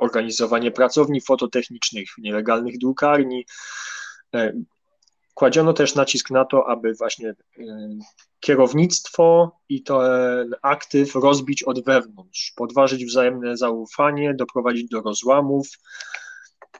[0.00, 3.46] organizowanie pracowni fototechnicznych, nielegalnych drukarni.
[4.34, 4.52] E,
[5.34, 7.34] kładziono też nacisk na to, aby właśnie e,
[8.40, 15.68] kierownictwo i ten aktyw rozbić od wewnątrz, podważyć wzajemne zaufanie, doprowadzić do rozłamów,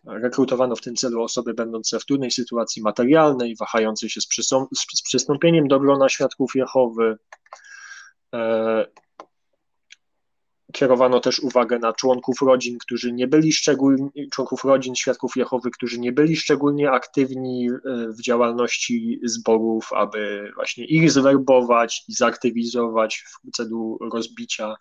[0.06, 4.28] Rekrutowano w tym celu osoby będące w trudnej sytuacji materialnej, wahające się z,
[4.96, 7.18] z przystąpieniem do grona świadków Jehowy.
[8.34, 8.86] E,
[10.72, 16.00] kierowano też uwagę na członków rodzin, którzy nie byli szczególnie, członków rodzin świadków Jehowy, którzy
[16.00, 23.56] nie byli szczególnie aktywni e, w działalności zborów, aby właśnie ich zwerbować i zaktywizować w
[23.56, 24.76] celu rozbicia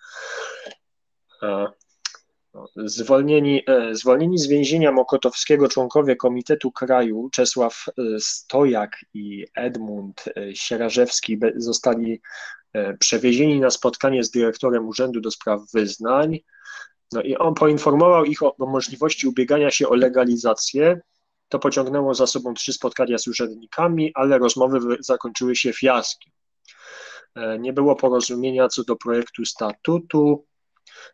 [1.43, 1.67] e,
[2.75, 10.55] Zwolnieni, e, zwolnieni z więzienia mokotowskiego członkowie Komitetu Kraju Czesław e, Stojak i Edmund e,
[10.55, 12.21] Sierażewski zostali
[12.99, 16.39] przewiezieni na spotkanie z dyrektorem Urzędu do Spraw Wyznań.
[17.11, 21.01] No i on poinformował ich o, o możliwości ubiegania się o legalizację.
[21.49, 26.33] To pociągnęło za sobą trzy spotkania z urzędnikami, ale rozmowy zakończyły się fiaskiem.
[27.59, 30.45] Nie było porozumienia co do projektu statutu.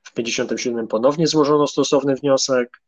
[0.04, 2.82] W 57 ponownie złożono stosowny wniosek.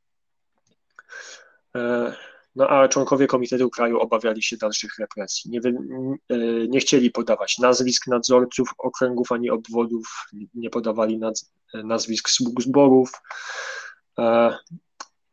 [1.76, 2.14] E,
[2.56, 5.52] no a członkowie Komitetu Kraju obawiali się dalszych represji.
[5.52, 11.20] Nie, e, nie chcieli podawać nazwisk nadzorców okręgów ani obwodów, nie podawali
[11.74, 13.12] nazwisk sług zborów.
[14.20, 14.58] E,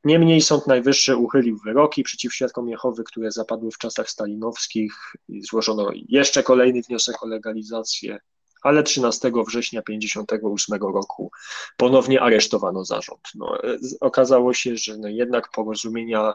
[0.04, 4.92] niemniej Sąd Najwyższy uchylił wyroki przeciw świadkom Jehowy, które zapadły w czasach stalinowskich.
[5.28, 8.18] Złożono jeszcze kolejny wniosek o legalizację
[8.62, 11.30] ale 13 września 1958 roku
[11.76, 13.20] ponownie aresztowano zarząd.
[13.34, 16.34] No, e, okazało się, że no jednak porozumienia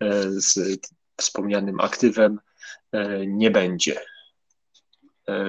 [0.00, 0.58] e, z
[1.16, 2.40] wspomnianym aktywem
[2.92, 4.00] e, nie będzie.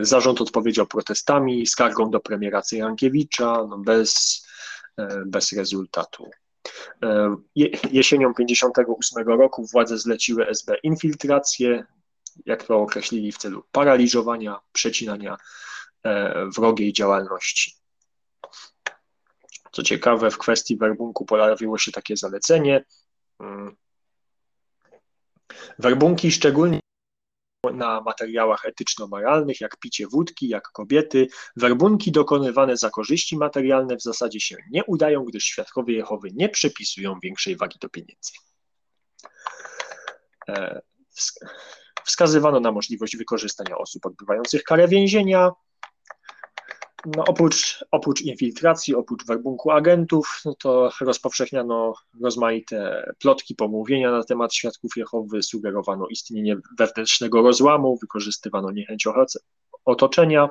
[0.01, 4.45] Zarząd odpowiedział protestami, skargą do premiera Cyjankiewicza, no bez
[5.25, 6.29] bez rezultatu.
[7.91, 11.85] Jesienią 1958 roku władze zleciły SB infiltrację,
[12.45, 15.37] jak to określili, w celu paraliżowania, przecinania
[16.55, 17.75] wrogiej działalności.
[19.71, 22.85] Co ciekawe, w kwestii werbunku pojawiło się takie zalecenie.
[23.39, 23.75] Mm.
[25.79, 26.79] Werbunki szczególnie
[27.73, 31.27] na materiałach etyczno-moralnych, jak picie wódki, jak kobiety.
[31.55, 37.19] Werbunki dokonywane za korzyści materialne w zasadzie się nie udają, gdyż świadkowie Jehowy nie przypisują
[37.23, 38.31] większej wagi do pieniędzy.
[40.49, 40.81] E,
[42.05, 45.51] wskazywano na możliwość wykorzystania osób odbywających karę więzienia,
[47.05, 54.53] no oprócz, oprócz infiltracji, oprócz werbunku agentów, no to rozpowszechniano rozmaite plotki, pomówienia na temat
[54.53, 59.07] świadków Jehowy, sugerowano istnienie wewnętrznego rozłamu, wykorzystywano niechęć
[59.85, 60.49] otoczenia.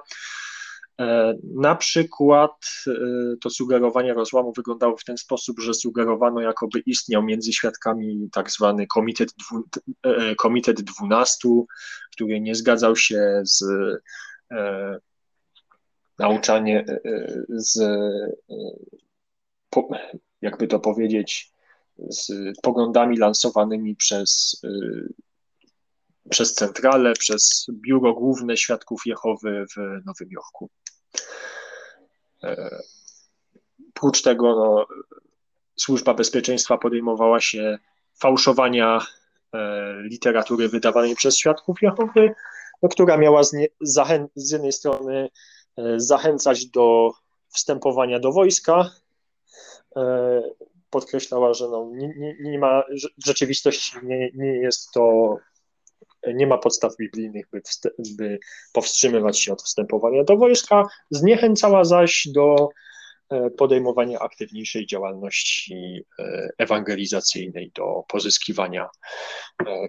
[1.01, 2.53] E, na przykład
[2.87, 2.93] e,
[3.41, 8.87] to sugerowanie rozłamu wyglądało w ten sposób, że sugerowano, jakoby istniał między świadkami tak zwany
[8.87, 9.65] komitet, dwu,
[10.03, 11.49] e, komitet 12,
[12.13, 13.65] który nie zgadzał się z
[16.19, 18.31] nauczanie e, e, z, e,
[20.43, 21.55] jakby to powiedzieć,
[21.99, 24.63] z poglądami lansowanymi przez,
[26.31, 30.71] przez centralę, przez Biuro Główne Świadków Jehowy w Nowym Jorku.
[33.95, 34.87] Prócz tego no,
[35.77, 37.79] Służba Bezpieczeństwa podejmowała się
[38.21, 39.07] fałszowania
[40.03, 42.35] literatury wydawanej przez Świadków Jehowy,
[42.83, 43.67] no, która miała z, nie,
[44.35, 45.29] z jednej strony
[45.97, 47.13] zachęcać do
[47.49, 48.91] wstępowania do wojska.
[49.97, 50.43] E,
[50.91, 52.83] podkreślała, że no, nie, nie, nie ma,
[53.19, 55.37] w rzeczywistości nie, nie jest to,
[56.35, 57.63] nie ma podstaw biblijnych, by,
[58.19, 58.39] by
[58.73, 60.87] powstrzymywać się od wstępowania do wojska.
[61.11, 62.69] Zniechęcała zaś do
[63.31, 66.05] e, podejmowania aktywniejszej działalności
[66.59, 68.89] ewangelizacyjnej, do pozyskiwania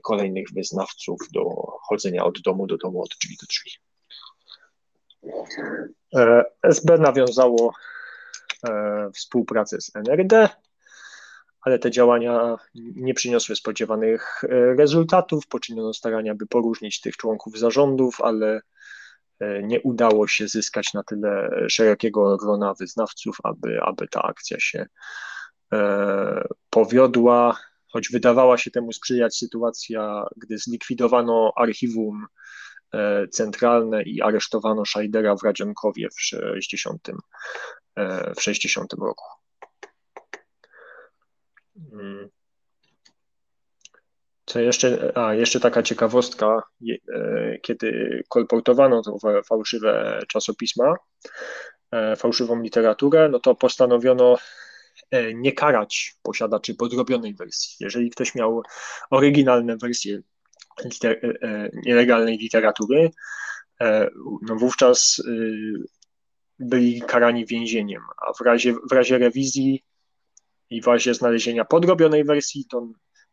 [0.04, 1.44] kolejnych wyznawców, do
[1.90, 3.72] chodzenia od domu do domu, od drzwi do drzwi.
[6.16, 7.74] E, SB nawiązało
[8.68, 10.50] e, współpracę z NRD,
[11.62, 15.48] ale te działania nie przyniosły spodziewanych e, rezultatów.
[15.48, 18.62] Poczyniono starania, by poróżnić tych członków zarządów, ale
[19.64, 24.86] nie udało się zyskać na tyle szerokiego grona wyznawców, aby, aby ta akcja się
[26.70, 27.60] powiodła.
[27.88, 32.26] Choć wydawała się temu sprzyjać sytuacja, gdy zlikwidowano archiwum
[33.32, 37.10] centralne i aresztowano Scheidera w Radzionkowie w 60,
[37.96, 39.26] e, w 60 roku.
[41.94, 42.30] Mm.
[44.46, 46.64] Co jeszcze, a jeszcze taka ciekawostka,
[47.14, 50.96] e, kiedy kolportowano to fałszywe czasopisma,
[52.18, 54.38] fałszywą literaturę, no to postanowiono
[55.34, 57.76] nie karać posiadaczy podrobionej wersji.
[57.80, 58.64] Jeżeli ktoś miał
[59.10, 60.22] oryginalne wersje
[60.84, 63.12] liter, e, e, nielegalnej literatury,
[63.82, 64.10] e,
[64.42, 65.22] no wówczas
[66.60, 69.84] byli karani więzieniem, a w razie, w razie rewizji
[70.70, 72.88] i w razie znalezienia podrobionej wersji, to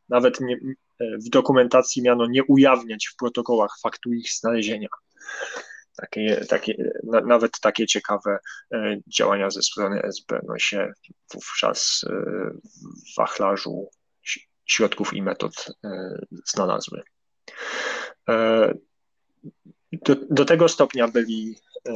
[0.08, 0.58] nawet nie,
[1.00, 4.88] w dokumentacji miano nie ujawniać w protokołach faktu ich znalezienia.
[5.96, 8.38] Takie, takie, na, nawet takie ciekawe
[9.06, 10.92] działania ze strony SB no się
[11.34, 12.04] wówczas
[13.12, 13.88] w wachlarzu
[14.66, 15.66] środków i metod
[16.46, 17.02] znalazły.
[18.28, 18.74] E,
[19.92, 21.56] do, do tego stopnia byli
[21.88, 21.92] e,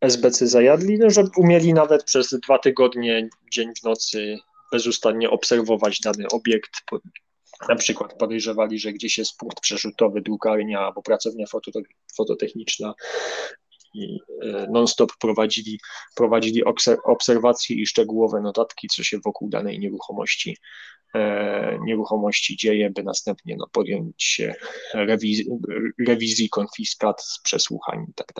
[0.00, 4.38] SBC zajadli, no, że umieli nawet przez dwa tygodnie, dzień w nocy,
[4.72, 6.70] bezustannie obserwować dany obiekt.
[7.68, 11.46] Na przykład podejrzewali, że gdzieś jest punkt przerzutowy, drukarnia albo pracownia
[12.16, 12.94] fototechniczna
[13.98, 15.80] i e, non-stop prowadzili,
[16.14, 16.62] prowadzili
[17.04, 20.56] obserwacje i szczegółowe notatki, co się wokół danej nieruchomości
[21.14, 24.54] E, nieruchomości dzieje, by następnie no, podjąć się
[25.98, 28.32] rewizji, konfiskat, przesłuchań i tak.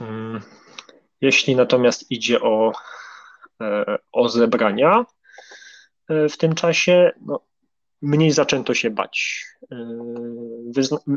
[0.00, 0.40] Mm,
[1.20, 2.72] jeśli natomiast idzie o,
[3.60, 5.04] e, o zebrania
[6.08, 7.40] w tym czasie, no,
[8.02, 9.46] mniej zaczęto się bać.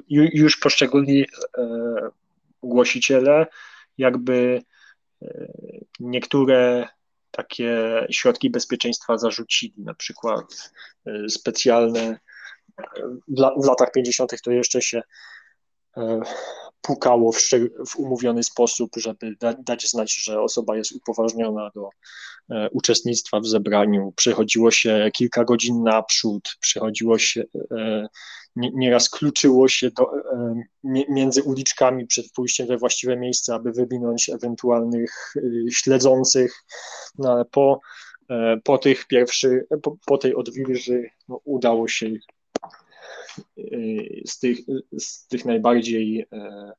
[0.10, 1.26] Już poszczególni
[2.64, 3.48] głosiciele
[3.98, 4.62] jakby
[6.00, 6.88] niektóre
[7.36, 7.78] takie
[8.12, 10.72] środki bezpieczeństwa zarzucili, na przykład
[11.06, 12.20] e, specjalne
[13.28, 14.42] w, latach 50.
[14.42, 15.02] to jeszcze się
[15.98, 16.22] e,
[16.86, 17.42] pukało w,
[17.88, 21.90] w umówiony sposób, żeby da, dać znać, że osoba jest upoważniona do
[22.50, 24.14] e, uczestnictwa w zebraniu.
[24.16, 28.08] Przychodziło się kilka godzin naprzód, przychodziło się, e,
[28.56, 30.64] nie, nieraz kluczyło się do, e,
[31.10, 36.64] między uliczkami przed pójściem we właściwe miejsce, aby wywinąć ewentualnych e, śledzących.
[37.18, 37.80] No, ale po,
[38.30, 42.10] e, po tych pierwszych, po, po tej odwilży no, udało się
[44.26, 44.58] z tych,
[45.00, 46.72] z tych najbardziej e,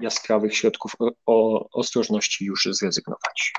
[0.00, 0.92] jaskrawych środków
[1.26, 3.52] o, ostrożności już zrezygnować.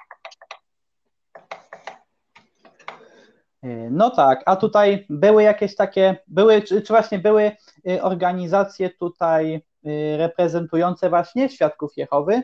[3.92, 7.52] No tak, a tutaj były jakieś takie, były, czy, czy właśnie były
[7.90, 9.62] y, organizacje tutaj y,
[10.18, 12.44] reprezentujące właśnie świadków Jehowy?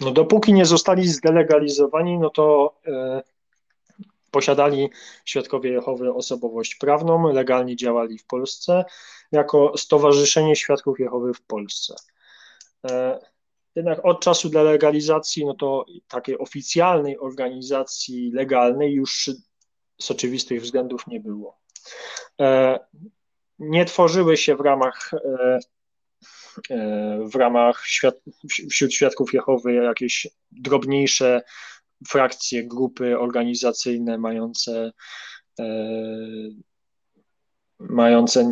[0.00, 2.74] No dopóki nie zostali zdelegalizowani, no to
[4.30, 4.90] Posiadali
[5.24, 8.84] świadkowie Jehowy osobowość prawną, legalnie działali w Polsce
[9.32, 11.94] jako Stowarzyszenie Świadków Jehowy w Polsce.
[12.90, 13.20] E,
[13.74, 19.30] jednak od czasu delegalizacji, no to takiej oficjalnej organizacji legalnej już
[20.00, 21.58] z oczywistych względów nie było.
[22.40, 22.78] E,
[23.58, 25.58] nie tworzyły się w ramach e,
[27.24, 28.14] w ramach świat,
[28.70, 31.42] wśród świadków Jehowy jakieś drobniejsze
[32.08, 34.92] frakcje, grupy organizacyjne mające
[35.60, 35.64] e,
[37.78, 38.50] mające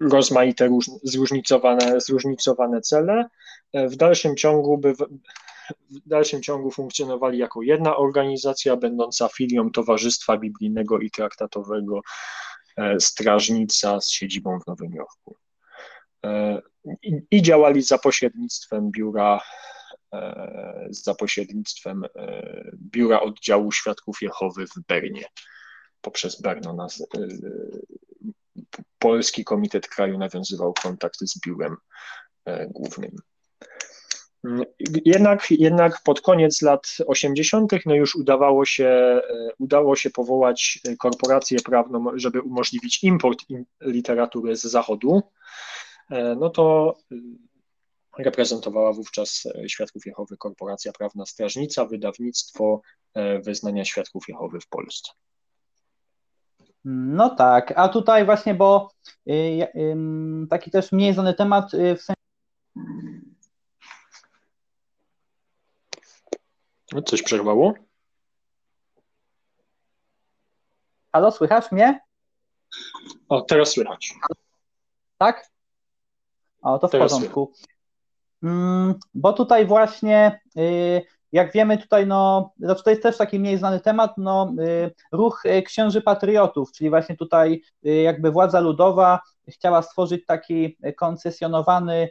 [0.00, 0.70] rozmaite,
[1.02, 3.28] zróżnicowane, zróżnicowane cele,
[3.72, 10.38] e, w dalszym ciągu by w dalszym ciągu funkcjonowali jako jedna organizacja będąca filią Towarzystwa
[10.38, 12.00] Biblijnego i Traktatowego
[12.76, 15.36] e, Strażnica z siedzibą w Nowym Jorku.
[17.02, 19.77] I, i działali za pośrednictwem biura E,
[20.90, 22.10] za pośrednictwem e,
[22.74, 25.24] Biura Oddziału Świadków Jehowy w Bernie.
[26.00, 27.28] Poprzez Berno nas, e,
[28.98, 31.76] Polski Komitet Kraju nawiązywał kontakt z biurem
[32.68, 33.10] głównym.
[35.04, 37.72] Jednak, jednak pod koniec lat 80.
[37.86, 39.20] no już udawało się,
[39.58, 43.38] udało się powołać korporację prawną, żeby umożliwić import
[43.80, 45.22] literatury z zachodu.
[46.36, 46.96] No to
[48.18, 52.80] reprezentowała wówczas e, Świadków Jehowy Korporacja Prawna Strażnica, wydawnictwo
[53.14, 55.12] e, wyznania Świadków Jehowy w Polsce.
[56.84, 58.90] No tak, a tutaj właśnie, bo
[59.28, 59.68] y,
[60.50, 62.18] taki też mniej znany temat y, w sensie.
[66.92, 67.74] No, coś przerwało?
[71.12, 72.00] Halo, słychać mnie?
[73.28, 74.14] O, teraz słychać.
[75.18, 75.50] Tak?
[76.62, 77.52] O, to w teraz porządku.
[77.54, 77.77] Słychać.
[78.42, 83.58] Mm, bo tutaj właśnie, y, jak wiemy, tutaj no, znaczy to jest też taki mniej
[83.58, 89.82] znany temat, no, y, ruch y, księży patriotów, czyli właśnie tutaj jakby władza ludowa chciała
[89.82, 92.08] stworzyć taki koncesjonowany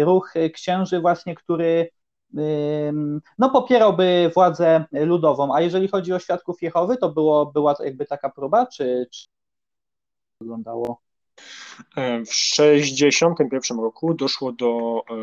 [0.00, 1.90] ruch księży właśnie, który
[3.38, 8.30] no, popierałby władzę ludową, a jeżeli chodzi o świadków Jehowy, to było, była jakby taka
[8.30, 9.26] próba, czy, czy
[10.40, 11.05] wyglądało?
[11.96, 15.14] E, w 1961 roku doszło do e,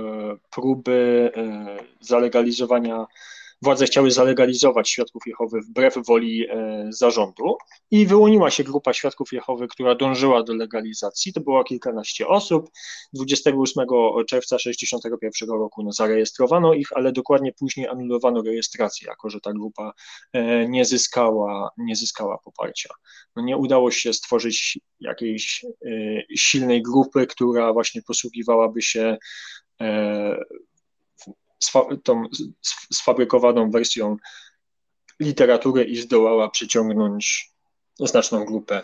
[0.49, 3.07] próby e, zalegalizowania
[3.63, 7.57] władze chciały zalegalizować świadków Jehowy wbrew woli e, zarządu
[7.91, 11.33] i wyłoniła się grupa świadków Jehowy, która dążyła do legalizacji.
[11.33, 12.69] To było kilkanaście osób.
[13.13, 13.85] 28
[14.27, 19.93] czerwca 1961 roku no, zarejestrowano ich, ale dokładnie później anulowano rejestrację, jako że ta grupa
[20.33, 22.89] e, nie zyskała, nie zyskała poparcia.
[23.35, 25.89] No, nie udało się stworzyć jakiejś e,
[26.37, 29.17] silnej grupy, która właśnie posługiwałaby się
[32.03, 32.23] tą
[32.93, 34.17] sfabrykowaną wersją
[35.19, 37.51] literatury i zdołała przyciągnąć
[37.99, 38.83] znaczną grupę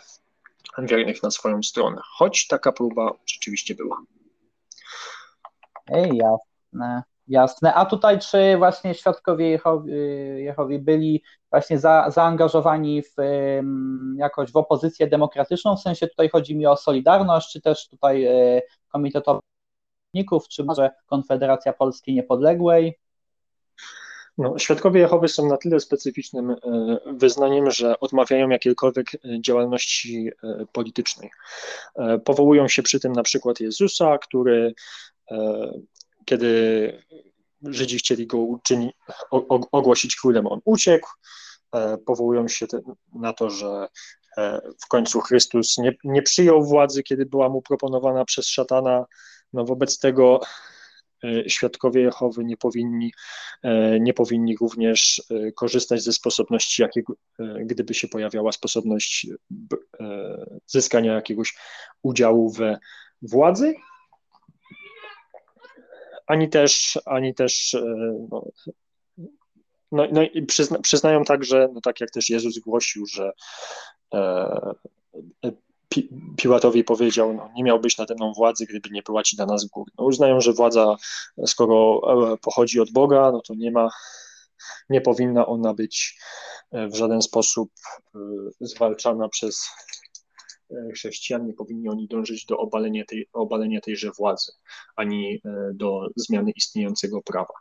[0.78, 2.02] wiernych na swoją stronę.
[2.18, 4.02] Choć taka próba rzeczywiście była.
[5.88, 7.74] Ej, jasne, jasne.
[7.74, 9.60] A tutaj czy właśnie świadkowie
[10.38, 13.14] Jehowi, byli właśnie za, zaangażowani w,
[14.16, 15.78] jakoś w opozycję demokratyczną?
[15.78, 18.62] W sensie tutaj chodzi mi o Solidarność, czy też tutaj e,
[20.50, 23.00] czy może Konfederacja Polski Niepodległej?
[24.40, 26.56] No, Świadkowie Jehowy są na tyle specyficznym e,
[27.06, 31.30] wyznaniem, że odmawiają jakiejkolwiek e, działalności e, politycznej.
[32.26, 34.74] Powołują się przy tym na przykład Jezusa, który
[36.26, 37.04] kiedy
[37.64, 38.94] Żydzi chcieli go uczyni,
[39.72, 41.10] ogłosić królem, on uciekł.
[42.06, 42.66] Powołują się
[43.14, 43.88] na to, że
[44.84, 49.06] w końcu Chrystus nie, nie przyjął władzy, kiedy była mu proponowana przez szatana
[49.54, 50.42] no wobec tego
[51.24, 53.14] e, świadkowie Jehowy nie powinni,
[53.64, 57.14] e, nie powinni również e, korzystać ze sposobności, jakiego,
[57.66, 59.28] gdyby się pojawiała sposobność
[60.68, 61.56] zyskania jakiegoś
[62.02, 62.80] udziału we
[63.22, 63.74] władzy.
[66.28, 67.76] ani też, ani też
[68.32, 68.46] no,
[69.92, 73.32] no, no i przyzna, przyznają także, no tak jak też Jezus głosił, że
[74.14, 74.74] e,
[75.90, 79.66] Pi, Piłatowi powiedział, no, nie miałbyś nade mną władzy, gdyby nie była ci dana z
[79.66, 79.92] góry.
[79.98, 80.96] No, uznają, że władza,
[81.46, 82.02] skoro
[82.34, 83.90] e, pochodzi od Boga, no to nie ma,
[84.90, 86.20] nie powinna ona być
[86.72, 87.72] e, w żaden sposób
[88.16, 88.20] e,
[88.62, 89.68] zwalczana przez
[90.94, 94.52] chrześcijan, nie powinni oni dążyć do obalenia, tej, obalenia tejże władzy,
[94.96, 95.42] ani
[95.74, 97.54] do zmiany istniejącego prawa.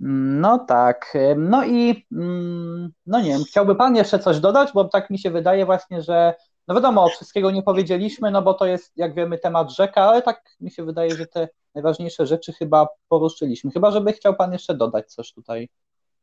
[0.00, 1.14] No tak.
[1.36, 5.30] No i mm, no nie wiem, chciałby Pan jeszcze coś dodać, bo tak mi się
[5.30, 6.34] wydaje właśnie, że
[6.68, 10.42] no wiadomo, wszystkiego nie powiedzieliśmy, no bo to jest, jak wiemy, temat rzeka, ale tak
[10.60, 13.70] mi się wydaje, że te najważniejsze rzeczy chyba poruszyliśmy.
[13.70, 15.68] Chyba, żeby chciał Pan jeszcze dodać coś tutaj.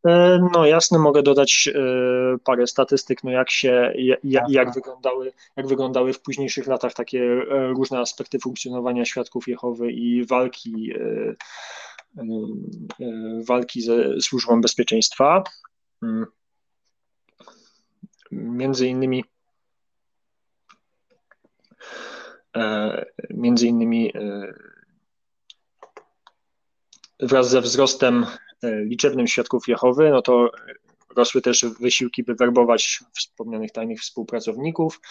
[0.08, 1.80] E, no jasne, mogę dodać e,
[2.44, 3.94] parę statystyk, no jak się,
[4.24, 9.92] jak, jak, wyglądały, jak wyglądały w późniejszych latach takie e, różne aspekty funkcjonowania świadków Jehowy
[9.92, 10.94] i walki
[13.48, 15.44] walki ze służbą bezpieczeństwa.
[18.32, 19.24] Między innymi
[23.30, 24.14] między innymi
[27.20, 28.26] wraz ze wzrostem
[28.64, 30.52] liczebnym świadków Jehowy, no to
[31.18, 35.02] Rosły też wysiłki, by werbować wspomnianych tajnych współpracowników.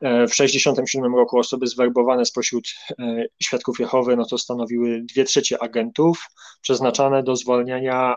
[0.00, 5.62] E, w 1967 roku osoby zwerbowane spośród e, świadków Jehowy no to stanowiły dwie trzecie
[5.62, 6.26] agentów
[6.60, 8.14] przeznaczane do zwalniania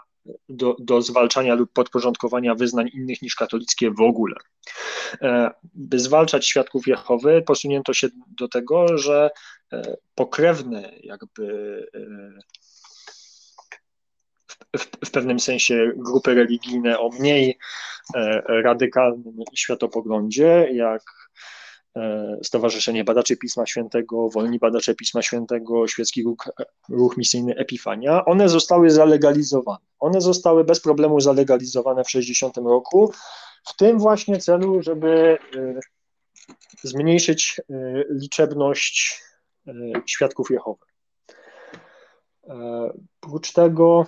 [0.49, 4.35] do, do zwalczania lub podporządkowania wyznań innych niż katolickie w ogóle.
[5.21, 9.29] E, by zwalczać świadków Jehowy, posunięto się do tego, że
[10.15, 11.85] pokrewne jakby
[14.77, 17.57] w, w pewnym sensie grupy religijne o mniej
[18.15, 21.03] e, radykalnym światopoglądzie, jak
[21.95, 26.49] e, Stowarzyszenie Badaczy Pisma Świętego, Wolni Badacze Pisma Świętego, Świecki Ruch,
[26.89, 29.85] Ruch Misyjny Epifania, one zostały zalegalizowane.
[29.99, 33.13] One zostały bez problemu zalegalizowane w 60 roku,
[33.65, 35.79] w tym właśnie celu, żeby e,
[36.83, 37.61] zmniejszyć
[38.09, 39.23] liczebność
[40.05, 40.85] świadków Jehowy.
[43.21, 44.05] Oprócz tego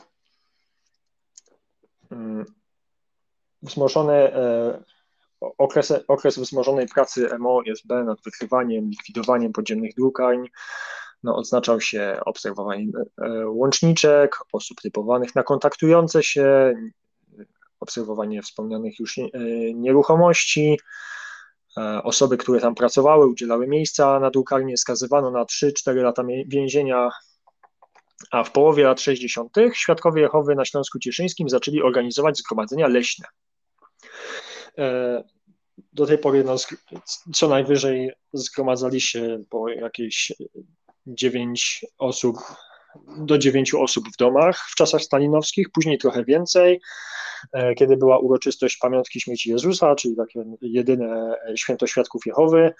[3.61, 4.83] wzmożony e,
[5.41, 10.47] okres, okres wzmożonej pracy MO-SB nad wykrywaniem, likwidowaniem podziemnych drukarń
[11.23, 12.91] no, odznaczał się obserwowaniem
[13.21, 16.73] e, łączniczek, osób typowanych na kontaktujące się,
[17.79, 19.29] obserwowanie wspomnianych już e,
[19.73, 20.79] nieruchomości,
[22.03, 27.09] osoby, które tam pracowały, udzielały miejsca na drukarnię, skazywano na 3-4 lata więzienia
[28.31, 29.55] a w połowie lat 60.
[29.73, 33.27] świadkowie Jehowy na Śląsku Cieszyńskim zaczęli organizować zgromadzenia leśne.
[34.77, 35.23] E,
[35.93, 36.55] do tej pory no,
[37.33, 40.31] co najwyżej zgromadzali się po jakieś
[41.07, 42.37] 9 osób,
[43.17, 46.81] do 9 osób w domach w czasach stalinowskich, później trochę więcej,
[47.53, 52.73] e, kiedy była uroczystość pamiątki śmierci Jezusa, czyli takie jedyne święto świadków Jehowy,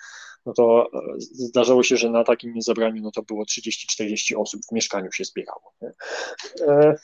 [0.46, 4.72] no to e, zdarzało się, że na takim zebraniu no to było 30-40 osób w
[4.72, 5.74] mieszkaniu się zbierało.
[5.82, 5.92] Nie?
[6.68, 6.96] E,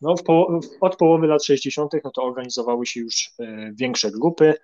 [0.00, 1.92] no, po, od połowy lat 60.
[2.04, 4.54] No to organizowały się już e, większe grupy.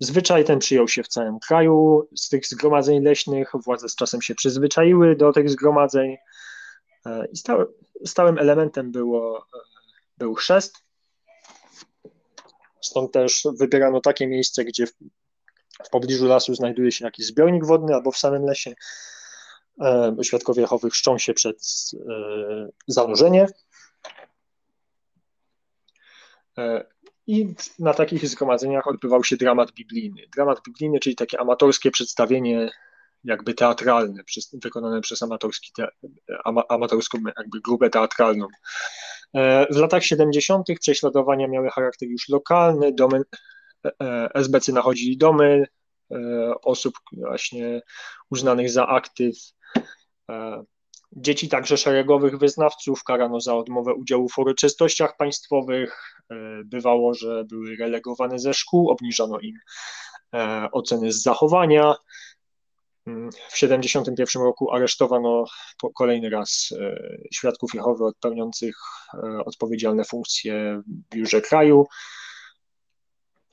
[0.00, 3.52] Zwyczaj ten przyjął się w całym kraju z tych zgromadzeń leśnych.
[3.64, 6.16] Władze z czasem się przyzwyczaiły do tych zgromadzeń
[7.32, 7.36] i
[8.08, 9.46] stałym elementem było,
[10.18, 10.84] był chrzest.
[12.80, 14.86] Stąd też wybierano takie miejsce, gdzie
[15.84, 18.74] w pobliżu lasu znajduje się jakiś zbiornik wodny albo w samym lesie.
[19.80, 21.56] E, świadkowie Jehowy chrzczą się przed
[21.94, 23.46] e, zanurzenie.
[26.58, 26.86] E,
[27.26, 30.22] I na takich zgromadzeniach odbywał się dramat biblijny.
[30.36, 32.70] Dramat biblijny, czyli takie amatorskie przedstawienie
[33.24, 34.22] jakby teatralne,
[34.52, 35.88] wykonane przez amatorski te,
[36.68, 38.46] amatorską jakby grupę teatralną.
[39.70, 40.66] W latach 70.
[40.80, 43.22] prześladowania miały charakter już lokalny, domy,
[44.34, 45.66] SBC nachodzili domy
[46.10, 46.16] e,
[46.62, 47.82] osób właśnie
[48.30, 49.36] uznanych za aktyw.
[50.30, 50.64] E,
[51.12, 56.14] dzieci także szeregowych wyznawców karano za odmowę udziału w uroczystościach państwowych.
[56.30, 59.56] E, bywało, że były relegowane ze szkół, obniżano im
[60.72, 61.94] oceny z zachowania.
[63.06, 65.44] Mm, w 1971 roku aresztowano
[65.94, 66.74] kolejny raz
[67.34, 68.76] świadków Jehowy pełniących
[69.44, 71.86] odpowiedzialne funkcje w biurze kraju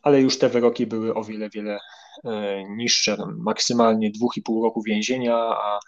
[0.01, 1.79] ale już te wyroki były o wiele, wiele
[2.25, 5.79] e, niższe, maksymalnie 2,5 roku więzienia, a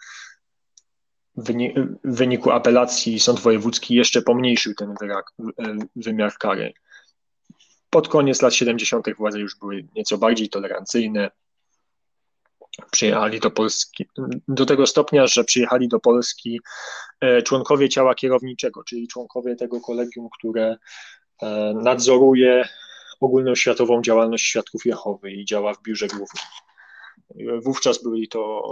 [1.36, 1.52] w
[2.04, 5.22] wyniku apelacji sąd wojewódzki jeszcze pomniejszył ten e,
[5.96, 6.72] wymiar kary.
[7.90, 9.06] Pod koniec lat 70.
[9.16, 11.30] władze już były nieco bardziej tolerancyjne.
[12.90, 14.08] przyjechali do Polski,
[14.48, 16.60] do tego stopnia, że przyjechali do Polski
[17.20, 20.76] e, członkowie ciała kierowniczego, czyli członkowie tego kolegium, które
[21.74, 22.68] nadzoruje
[23.24, 26.44] ogólnoświatową działalność świadków Jehowy i działa w biurze głównym.
[27.64, 28.62] Wówczas byli to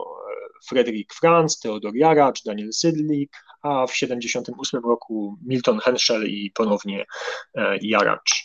[0.68, 3.32] Frederick Franz, Theodor Jaracz, Daniel Sydlik,
[3.62, 7.04] a w 1978 roku Milton Henschel i ponownie
[7.82, 8.44] Jaracz.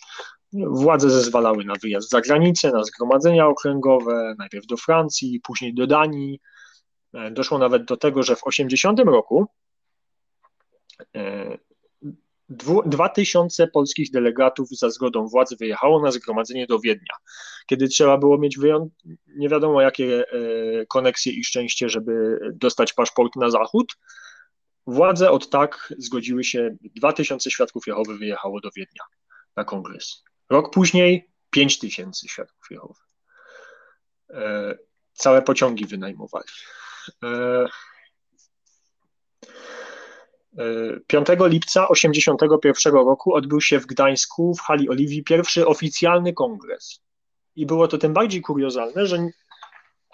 [0.53, 6.39] Władze zezwalały na wyjazd za granicę, na zgromadzenia okręgowe, najpierw do Francji, później do Danii.
[7.13, 9.47] E, doszło nawet do tego, że w 80 roku
[12.49, 17.15] 2000 e, polskich delegatów za zgodą władz wyjechało na zgromadzenie do Wiednia.
[17.65, 18.57] Kiedy trzeba było mieć
[19.27, 23.97] nie wiadomo jakie e, koneksje i szczęście, żeby dostać paszport na zachód,
[24.87, 29.03] władze od tak zgodziły się, 2000 świadków Jehowy wyjechało do Wiednia
[29.55, 30.23] na kongres.
[30.49, 32.99] Rok później 5 tysięcy świadków Jehowy.
[34.29, 34.75] E,
[35.13, 36.45] całe pociągi wynajmowali.
[41.07, 46.33] 5 e, e, lipca 1981 roku odbył się w Gdańsku w hali Oliwii pierwszy oficjalny
[46.33, 46.99] kongres.
[47.55, 49.29] I było to tym bardziej kuriozalne, że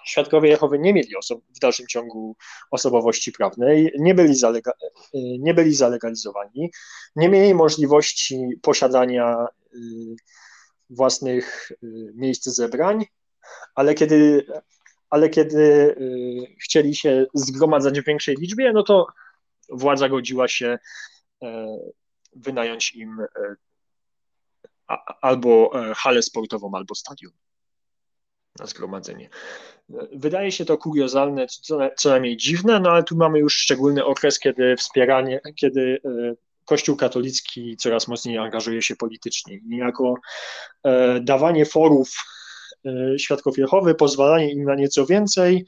[0.04, 1.08] świadkowie Jehowy nie mieli
[1.56, 2.36] w dalszym ciągu
[2.70, 4.72] osobowości prawnej, nie byli, zalega,
[5.14, 6.70] nie byli zalegalizowani,
[7.16, 9.78] nie mieli możliwości posiadania y,
[10.90, 11.76] własnych y,
[12.14, 13.06] miejsc zebrań,
[13.74, 14.46] ale kiedy,
[15.10, 19.06] ale kiedy y, chcieli się zgromadzać w większej liczbie, no to
[19.72, 20.78] władza godziła się
[21.42, 21.76] e,
[22.36, 23.54] wynająć im e,
[25.20, 27.32] albo e, halę sportową, albo stadion
[28.58, 29.28] na zgromadzenie.
[30.12, 31.46] Wydaje się to kuriozalne,
[31.96, 36.00] co, najmniej dziwne, no ale tu mamy już szczególny okres, kiedy wspieranie, kiedy
[36.64, 39.60] Kościół katolicki coraz mocniej angażuje się politycznie.
[39.66, 40.14] Niejako
[41.20, 42.16] dawanie forów
[43.18, 45.66] świadków Jehowy, pozwalanie im na nieco więcej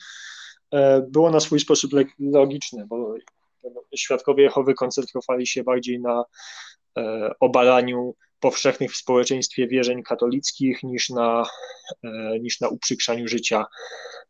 [1.09, 3.15] było na swój sposób logiczne, bo
[3.97, 6.25] świadkowie Jehowy koncentrowali się bardziej na
[7.41, 11.47] obalaniu powszechnych w społeczeństwie wierzeń katolickich niż na,
[12.05, 13.67] e, niż na uprzykrzaniu życia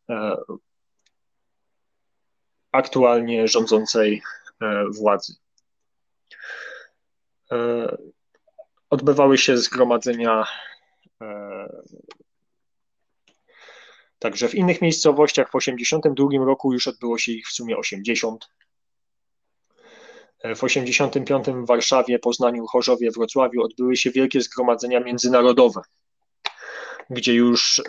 [0.09, 0.35] e,
[2.71, 4.21] aktualnie rządzącej
[4.61, 5.35] e, władzy.
[8.89, 10.45] Odbywały się zgromadzenia
[14.19, 15.47] także w innych miejscowościach.
[15.47, 18.49] W 1982 roku już odbyło się ich w sumie 80.
[20.45, 25.81] W 1985 w Warszawie, Poznaniu, Chorzowie, Wrocławiu odbyły się wielkie zgromadzenia międzynarodowe,
[27.09, 27.83] gdzie już e,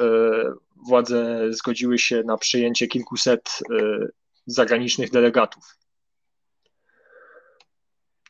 [0.89, 4.07] władze zgodziły się na przyjęcie kilkuset e,
[4.47, 5.65] zagranicznych delegatów.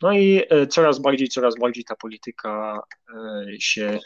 [0.03, 2.81] No i e, coraz bardziej, coraz bardziej ta polityka
[3.59, 3.99] się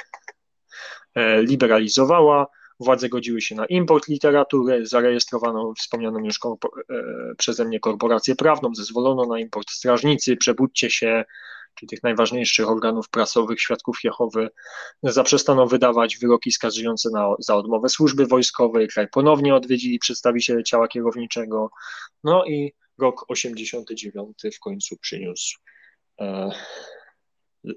[1.43, 2.47] liberalizowała.
[2.81, 9.26] Władze godziły się na import literatury, zarejestrowano wspomnianą już e, przeze mnie korporację prawną, zezwolono
[9.26, 11.24] na import strażnicy, przebudźcie się,
[11.74, 14.49] czyli tych najważniejszych organów prasowych, świadków Jehowy,
[15.03, 21.70] zaprzestano wydawać wyroki skazujące na, za odmowę służby wojskowej, kraj ponownie odwiedzili przedstawiciele ciała kierowniczego,
[22.24, 25.59] no i rok 89 w końcu przyniósł
[26.20, 26.51] e,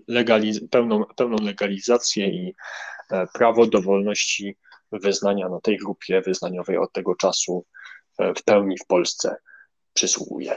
[0.10, 2.56] legaliz- pełną, pełną legalizację i
[3.12, 4.58] e, prawo do wolności
[5.00, 7.66] wyznania no, tej grupie wyznaniowej od tego czasu
[8.20, 9.36] e, w pełni w Polsce
[9.94, 10.56] przysługuje.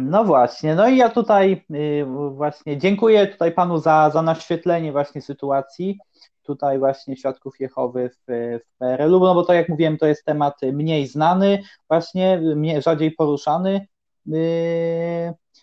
[0.00, 5.22] No właśnie, no i ja tutaj y, właśnie dziękuję tutaj panu za, za naświetlenie właśnie
[5.22, 5.98] sytuacji
[6.42, 8.16] tutaj właśnie świadków Jehowy w,
[8.64, 13.10] w PRL-u, no bo to jak mówiłem, to jest temat mniej znany, właśnie mniej, rzadziej
[13.10, 13.86] poruszany.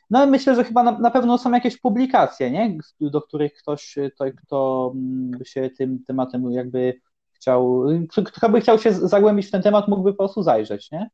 [0.09, 2.77] Y, no i myślę, że chyba na, na, pewno są jakieś publikacje, nie?
[3.01, 7.01] do których ktoś, to, kto mm, by się tym tematem jakby
[7.31, 7.85] chciał,
[8.25, 11.09] kto by chciał się zagłębić w ten temat, mógłby po prostu zajrzeć, nie?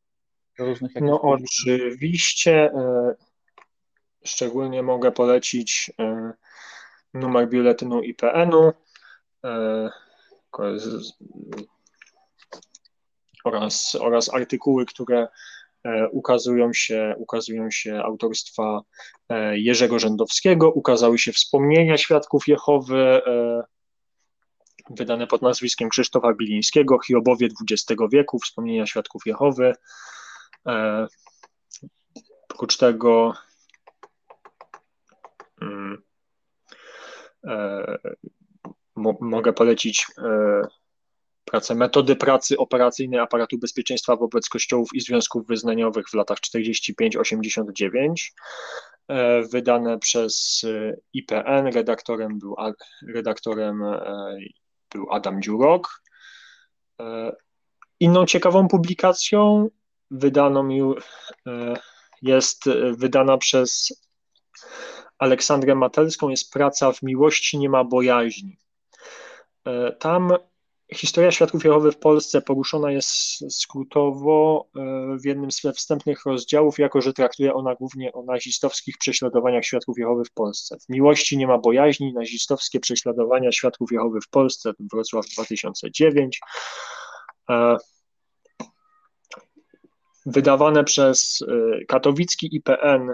[0.59, 3.15] Do różnych no oczywiście, e,
[4.23, 6.33] szczególnie mogę polecić e,
[7.13, 8.73] numer biuletynu IPN-u
[13.43, 15.27] oraz, oraz artykuły, które
[16.11, 18.81] ukazują się, ukazują się autorstwa
[19.29, 23.63] e, Jerzego Rzędowskiego, ukazały się wspomnienia świadków Jehowy e,
[24.89, 29.73] wydane pod nazwiskiem Krzysztofa Bilińskiego, Hiobowie XX wieku, wspomnienia świadków Jehowy.
[32.53, 33.33] Oprócz tego
[35.61, 36.03] mm,
[39.19, 40.07] mogę polecić
[41.55, 48.33] pracę metody pracy operacyjnej aparatu bezpieczeństwa wobec kościołów i związków wyznaniowych w latach 45-89,
[49.07, 51.67] e, wydane przez e, IPN.
[51.73, 52.55] Redaktorem był,
[53.07, 54.37] redaktorem e,
[54.93, 56.01] był Adam Dziurok.
[57.99, 59.69] Inną ciekawą publikacją
[60.11, 60.69] wydaną
[62.21, 62.63] jest
[62.97, 64.01] wydana przez
[65.17, 68.57] Aleksandrę Matelską jest praca W miłości nie ma bojaźni.
[69.99, 70.31] Tam
[70.95, 73.09] Historia Świadków Jehowy w Polsce poruszona jest
[73.49, 79.65] skrótowo e, w jednym z wstępnych rozdziałów, jako że traktuje ona głównie o nazistowskich prześladowaniach
[79.65, 80.77] Świadków Jehowy w Polsce.
[80.79, 86.39] W miłości nie ma bojaźni, nazistowskie prześladowania Świadków Jehowy w Polsce, Wrocław 2009.
[87.49, 87.77] E,
[90.25, 93.13] wydawane przez e, katowicki IPN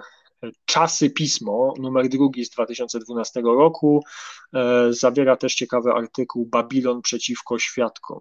[0.66, 4.04] Czasy Pismo, numer drugi z 2012 roku,
[4.54, 8.20] e, zawiera też ciekawy artykuł Babilon przeciwko świadkom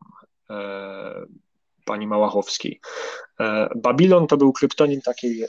[0.51, 1.27] e,
[1.85, 2.81] pani Małachowskiej.
[3.41, 5.47] E, Babilon to był kryptonim takiej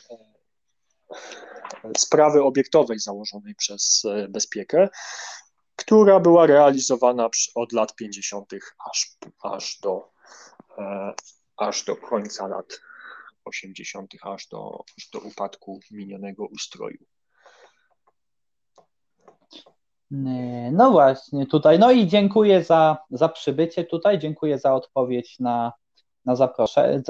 [1.97, 4.89] sprawy obiektowej założonej przez Bezpiekę,
[5.75, 8.53] która była realizowana od lat 50.
[8.89, 10.11] aż, aż, do,
[11.57, 12.81] aż do końca lat
[13.45, 14.11] 80.
[14.21, 17.05] aż do, aż do upadku minionego ustroju.
[20.71, 21.79] No właśnie, tutaj.
[21.79, 25.73] No i dziękuję za, za przybycie tutaj, dziękuję za odpowiedź na,
[26.25, 27.01] na zaproszenie.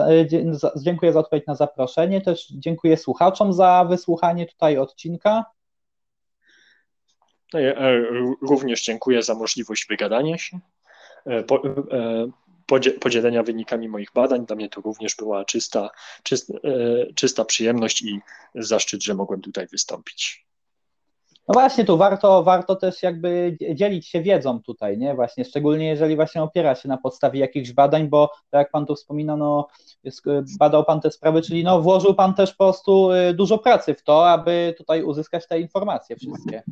[0.76, 2.22] Dziękuję za odpowiedź na zaproszenie.
[2.22, 5.46] Też dziękuję słuchaczom za wysłuchanie tutaj odcinka.
[7.54, 8.02] No e,
[8.42, 10.60] również dziękuję za możliwość wygadania się.
[11.26, 12.28] E, po, e,
[13.00, 14.46] podzielenia wynikami moich badań.
[14.46, 15.90] Dla mnie to również była czysta,
[16.24, 18.20] czysta, e, czysta przyjemność i
[18.56, 20.46] zaszczyt, że mogłem tutaj wystąpić.
[21.48, 25.16] No właśnie, tu warto, warto też jakby dzielić się wiedzą tutaj, nie?
[25.16, 28.96] Właśnie, szczególnie jeżeli właśnie opiera się na podstawie jakichś badań, bo tak jak Pan tu
[28.96, 29.68] wspomina, no
[30.60, 34.04] badał Pan te sprawy, czyli no włożył Pan też po prostu e, dużo pracy w
[34.04, 36.64] to, aby tutaj uzyskać te informacje wszystkie.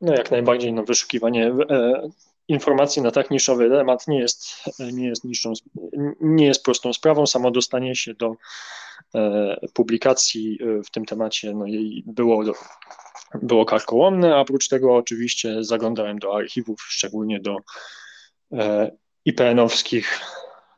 [0.00, 2.08] No jak najbardziej, no wyszukiwanie e,
[2.50, 4.54] informacji na tak niszowy temat nie jest,
[4.92, 5.52] nie jest, niższą,
[6.20, 7.26] nie jest prostą sprawą.
[7.26, 8.36] Samo dostanie się do
[9.14, 12.44] e, publikacji e, w tym temacie no, jej było,
[13.42, 17.56] było karkołomne, a oprócz tego oczywiście zaglądałem do archiwów, szczególnie do
[18.52, 18.90] e,
[19.24, 20.20] IPN-owskich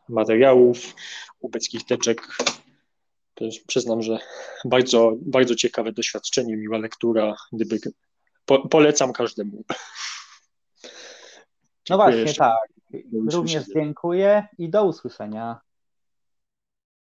[0.09, 0.95] materiałów,
[1.41, 2.37] ubeckich teczek.
[3.35, 4.19] Też przyznam, że
[4.65, 7.79] bardzo, bardzo ciekawe doświadczenie, miła lektura, gdyby
[8.45, 9.65] po, polecam każdemu.
[11.91, 12.59] No właśnie, tak.
[13.33, 15.61] Również dziękuję i do usłyszenia.